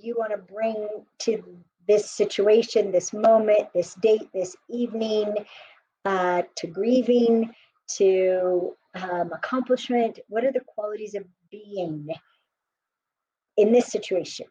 [0.00, 0.86] you want to bring
[1.18, 1.42] to
[1.86, 5.34] this situation, this moment, this date, this evening,
[6.04, 7.52] uh, to grieving,
[7.96, 10.18] to um, accomplishment?
[10.28, 12.08] What are the qualities of being
[13.56, 14.46] in this situation?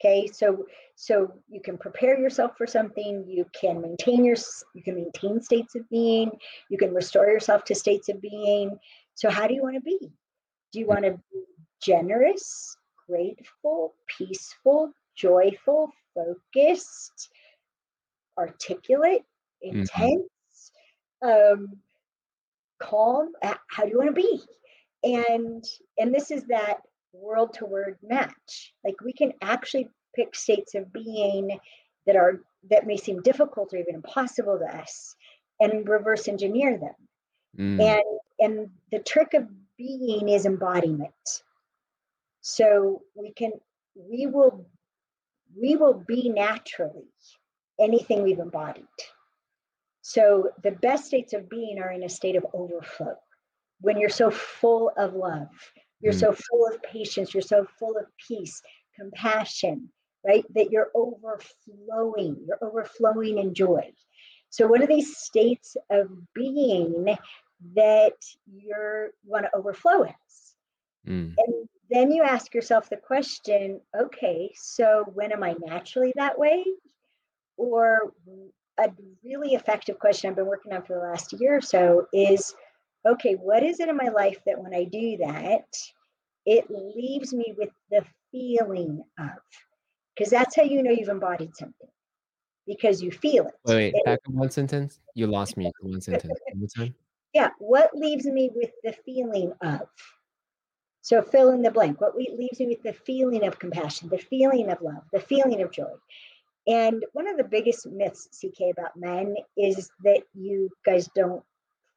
[0.00, 0.64] Okay so
[0.94, 4.36] so you can prepare yourself for something you can maintain your
[4.72, 6.30] you can maintain states of being
[6.70, 8.78] you can restore yourself to states of being.
[9.16, 9.98] So how do you want to be
[10.72, 11.44] do you want to be
[11.82, 12.76] generous
[13.08, 17.28] grateful peaceful joyful focused
[18.36, 19.22] articulate
[19.64, 19.80] mm-hmm.
[19.80, 20.72] intense
[21.22, 21.62] mm-hmm.
[21.62, 21.68] um,
[22.80, 23.32] calm
[23.68, 24.40] how do you want to be
[25.04, 25.64] and
[25.98, 26.78] and this is that
[27.12, 28.72] world to word match.
[28.84, 31.58] Like we can actually pick states of being
[32.06, 32.40] that are
[32.70, 35.14] that may seem difficult or even impossible to us
[35.60, 36.94] and reverse engineer them.
[37.58, 37.80] Mm.
[37.80, 39.48] And and the trick of
[39.78, 41.12] being is embodiment.
[42.40, 43.52] So we can
[43.94, 44.66] we will
[45.58, 47.08] we will be naturally
[47.80, 48.84] anything we've embodied.
[50.02, 53.14] So the best states of being are in a state of overflow.
[53.80, 55.48] When you're so full of love,
[56.00, 56.20] you're mm.
[56.20, 57.32] so full of patience.
[57.32, 58.60] You're so full of peace,
[58.98, 59.90] compassion,
[60.26, 60.44] right?
[60.54, 62.44] That you're overflowing.
[62.46, 63.92] You're overflowing in joy.
[64.50, 67.16] So, what are these states of being
[67.74, 68.14] that
[68.46, 70.54] you're want to overflow as?
[71.06, 71.34] Mm.
[71.36, 76.64] And then you ask yourself the question okay, so when am I naturally that way?
[77.56, 78.12] Or
[78.78, 78.90] a
[79.24, 82.54] really effective question I've been working on for the last year or so is
[83.06, 85.66] okay, what is it in my life that when I do that,
[86.46, 89.28] it leaves me with the feeling of,
[90.14, 91.88] because that's how you know you've embodied something,
[92.66, 93.54] because you feel it.
[93.64, 95.00] Wait, wait, it, back in one sentence.
[95.14, 96.38] You lost me one sentence.
[96.54, 96.94] One time.
[97.34, 99.88] Yeah, what leaves me with the feeling of?
[101.02, 102.00] So fill in the blank.
[102.00, 105.70] What leaves me with the feeling of compassion, the feeling of love, the feeling of
[105.70, 105.94] joy.
[106.66, 111.42] And one of the biggest myths, CK, about men is that you guys don't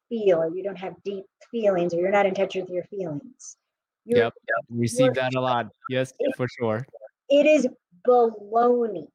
[0.08, 3.56] feel or you don't have deep feelings or you're not in touch with your feelings.
[4.04, 4.64] You're, yep, yep.
[4.70, 5.68] receive that a lot.
[5.88, 6.86] Yes, for sure.
[7.28, 7.68] It is
[8.06, 9.08] baloney.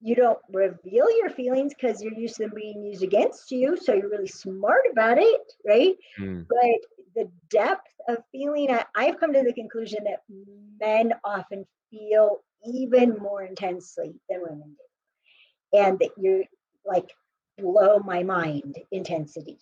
[0.00, 3.76] You don't reveal your feelings because you're used to them being used against you.
[3.76, 5.94] So you're really smart about it, right?
[6.18, 6.46] Mm.
[6.48, 10.22] But the depth of feeling, I, I've come to the conclusion that
[10.80, 15.78] men often feel even more intensely than women do.
[15.78, 16.44] And that you're
[16.86, 17.10] like
[17.58, 19.58] blow my mind intensity.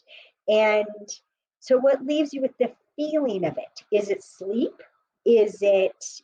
[0.49, 0.87] And
[1.61, 3.85] so, what leaves you with the feeling of it?
[3.93, 4.83] Is it sleep?
[5.25, 6.23] Is it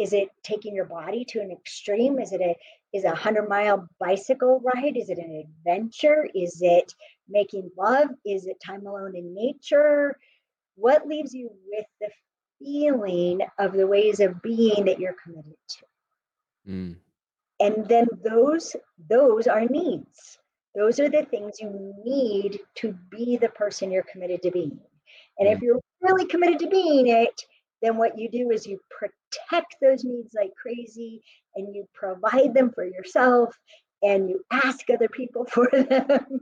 [0.00, 2.18] is it taking your body to an extreme?
[2.18, 2.56] Is it a
[2.92, 4.96] is a hundred mile bicycle ride?
[4.96, 6.28] Is it an adventure?
[6.34, 6.92] Is it
[7.28, 8.08] making love?
[8.24, 10.18] Is it time alone in nature?
[10.74, 12.10] What leaves you with the
[12.58, 16.70] feeling of the ways of being that you're committed to?
[16.70, 16.96] Mm.
[17.60, 18.74] And then those
[19.08, 20.38] those are needs.
[20.74, 24.80] Those are the things you need to be the person you're committed to being.
[25.38, 25.62] And if mm.
[25.62, 27.42] you're really committed to being it,
[27.82, 31.22] then what you do is you protect those needs like crazy
[31.54, 33.54] and you provide them for yourself
[34.02, 36.40] and you ask other people for them.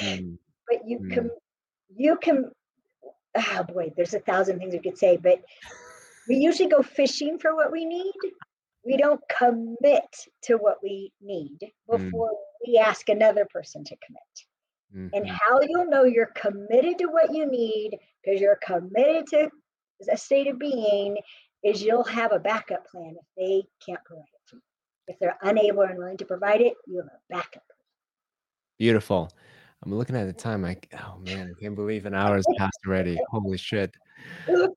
[0.00, 0.38] Mm.
[0.68, 1.12] but you mm.
[1.12, 1.30] can,
[1.96, 2.50] you can,
[3.36, 5.42] oh boy, there's a thousand things we could say, but
[6.28, 8.12] we usually go fishing for what we need
[8.84, 11.98] we don't commit to what we need mm.
[11.98, 12.66] before mm.
[12.66, 14.22] we ask another person to commit.
[14.94, 15.14] Mm-hmm.
[15.14, 19.48] And how you'll know you're committed to what you need because you're committed to
[20.08, 21.16] a state of being
[21.62, 24.58] is you'll have a backup plan if they can't provide it.
[25.08, 27.64] If they're unable and willing to provide it, you have a backup.
[28.78, 29.30] Beautiful.
[29.82, 30.64] I'm looking at the time.
[30.64, 33.18] I oh man, I can't believe an hour has passed already.
[33.30, 33.94] Holy shit.
[34.46, 34.70] and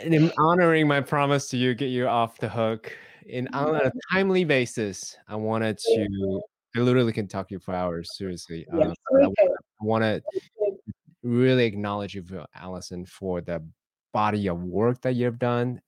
[0.00, 2.96] in honoring my promise to you, get you off the hook
[3.26, 3.98] in on a mm-hmm.
[4.12, 5.16] timely basis.
[5.28, 6.40] I wanted to.
[6.76, 8.16] I literally can talk to you for hours.
[8.16, 9.28] Seriously, yes, I, I
[9.82, 10.22] want to
[11.24, 13.62] really acknowledge you, Alison, for the
[14.12, 15.80] body of work that you've done.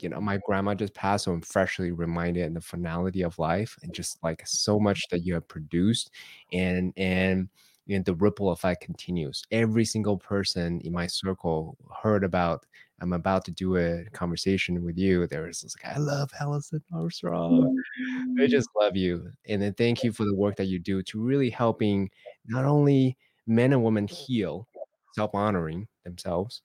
[0.00, 0.42] You know, my mm-hmm.
[0.46, 4.42] grandma just passed, so I'm freshly reminded in the finality of life and just like
[4.46, 4.84] so mm-hmm.
[4.84, 6.10] much that you have produced
[6.52, 7.48] and and
[7.88, 9.44] and the ripple effect continues.
[9.50, 12.64] Every single person in my circle heard about
[13.00, 15.26] I'm about to do a conversation with you.
[15.26, 17.54] There was like, I love Alison Armstrong.
[17.54, 18.38] I Mm.
[18.38, 18.46] Mm-hmm.
[18.46, 19.30] just love you.
[19.48, 22.10] And then thank you for the work that you do to really helping
[22.46, 24.68] not only men and women heal,
[25.14, 26.62] self-honoring themselves,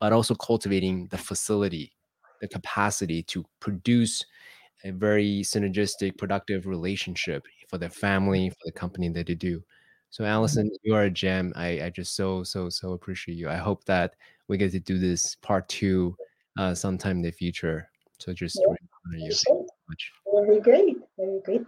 [0.00, 1.92] but also cultivating the facility,
[2.40, 4.24] the capacity to produce
[4.84, 9.62] a very synergistic, productive relationship for their family, for the company that they do.
[10.10, 10.24] So.
[10.24, 11.52] Alison, you are a gem.
[11.56, 13.48] I, I just so, so, so appreciate you.
[13.48, 14.14] I hope that
[14.48, 16.16] we get to do this part two
[16.58, 17.88] uh, sometime in the future.
[18.18, 19.20] So, just Yeah, really honor you.
[19.20, 19.66] Thank you sure.
[19.66, 20.12] so much.
[20.46, 20.96] Very great.
[21.16, 21.60] Very great.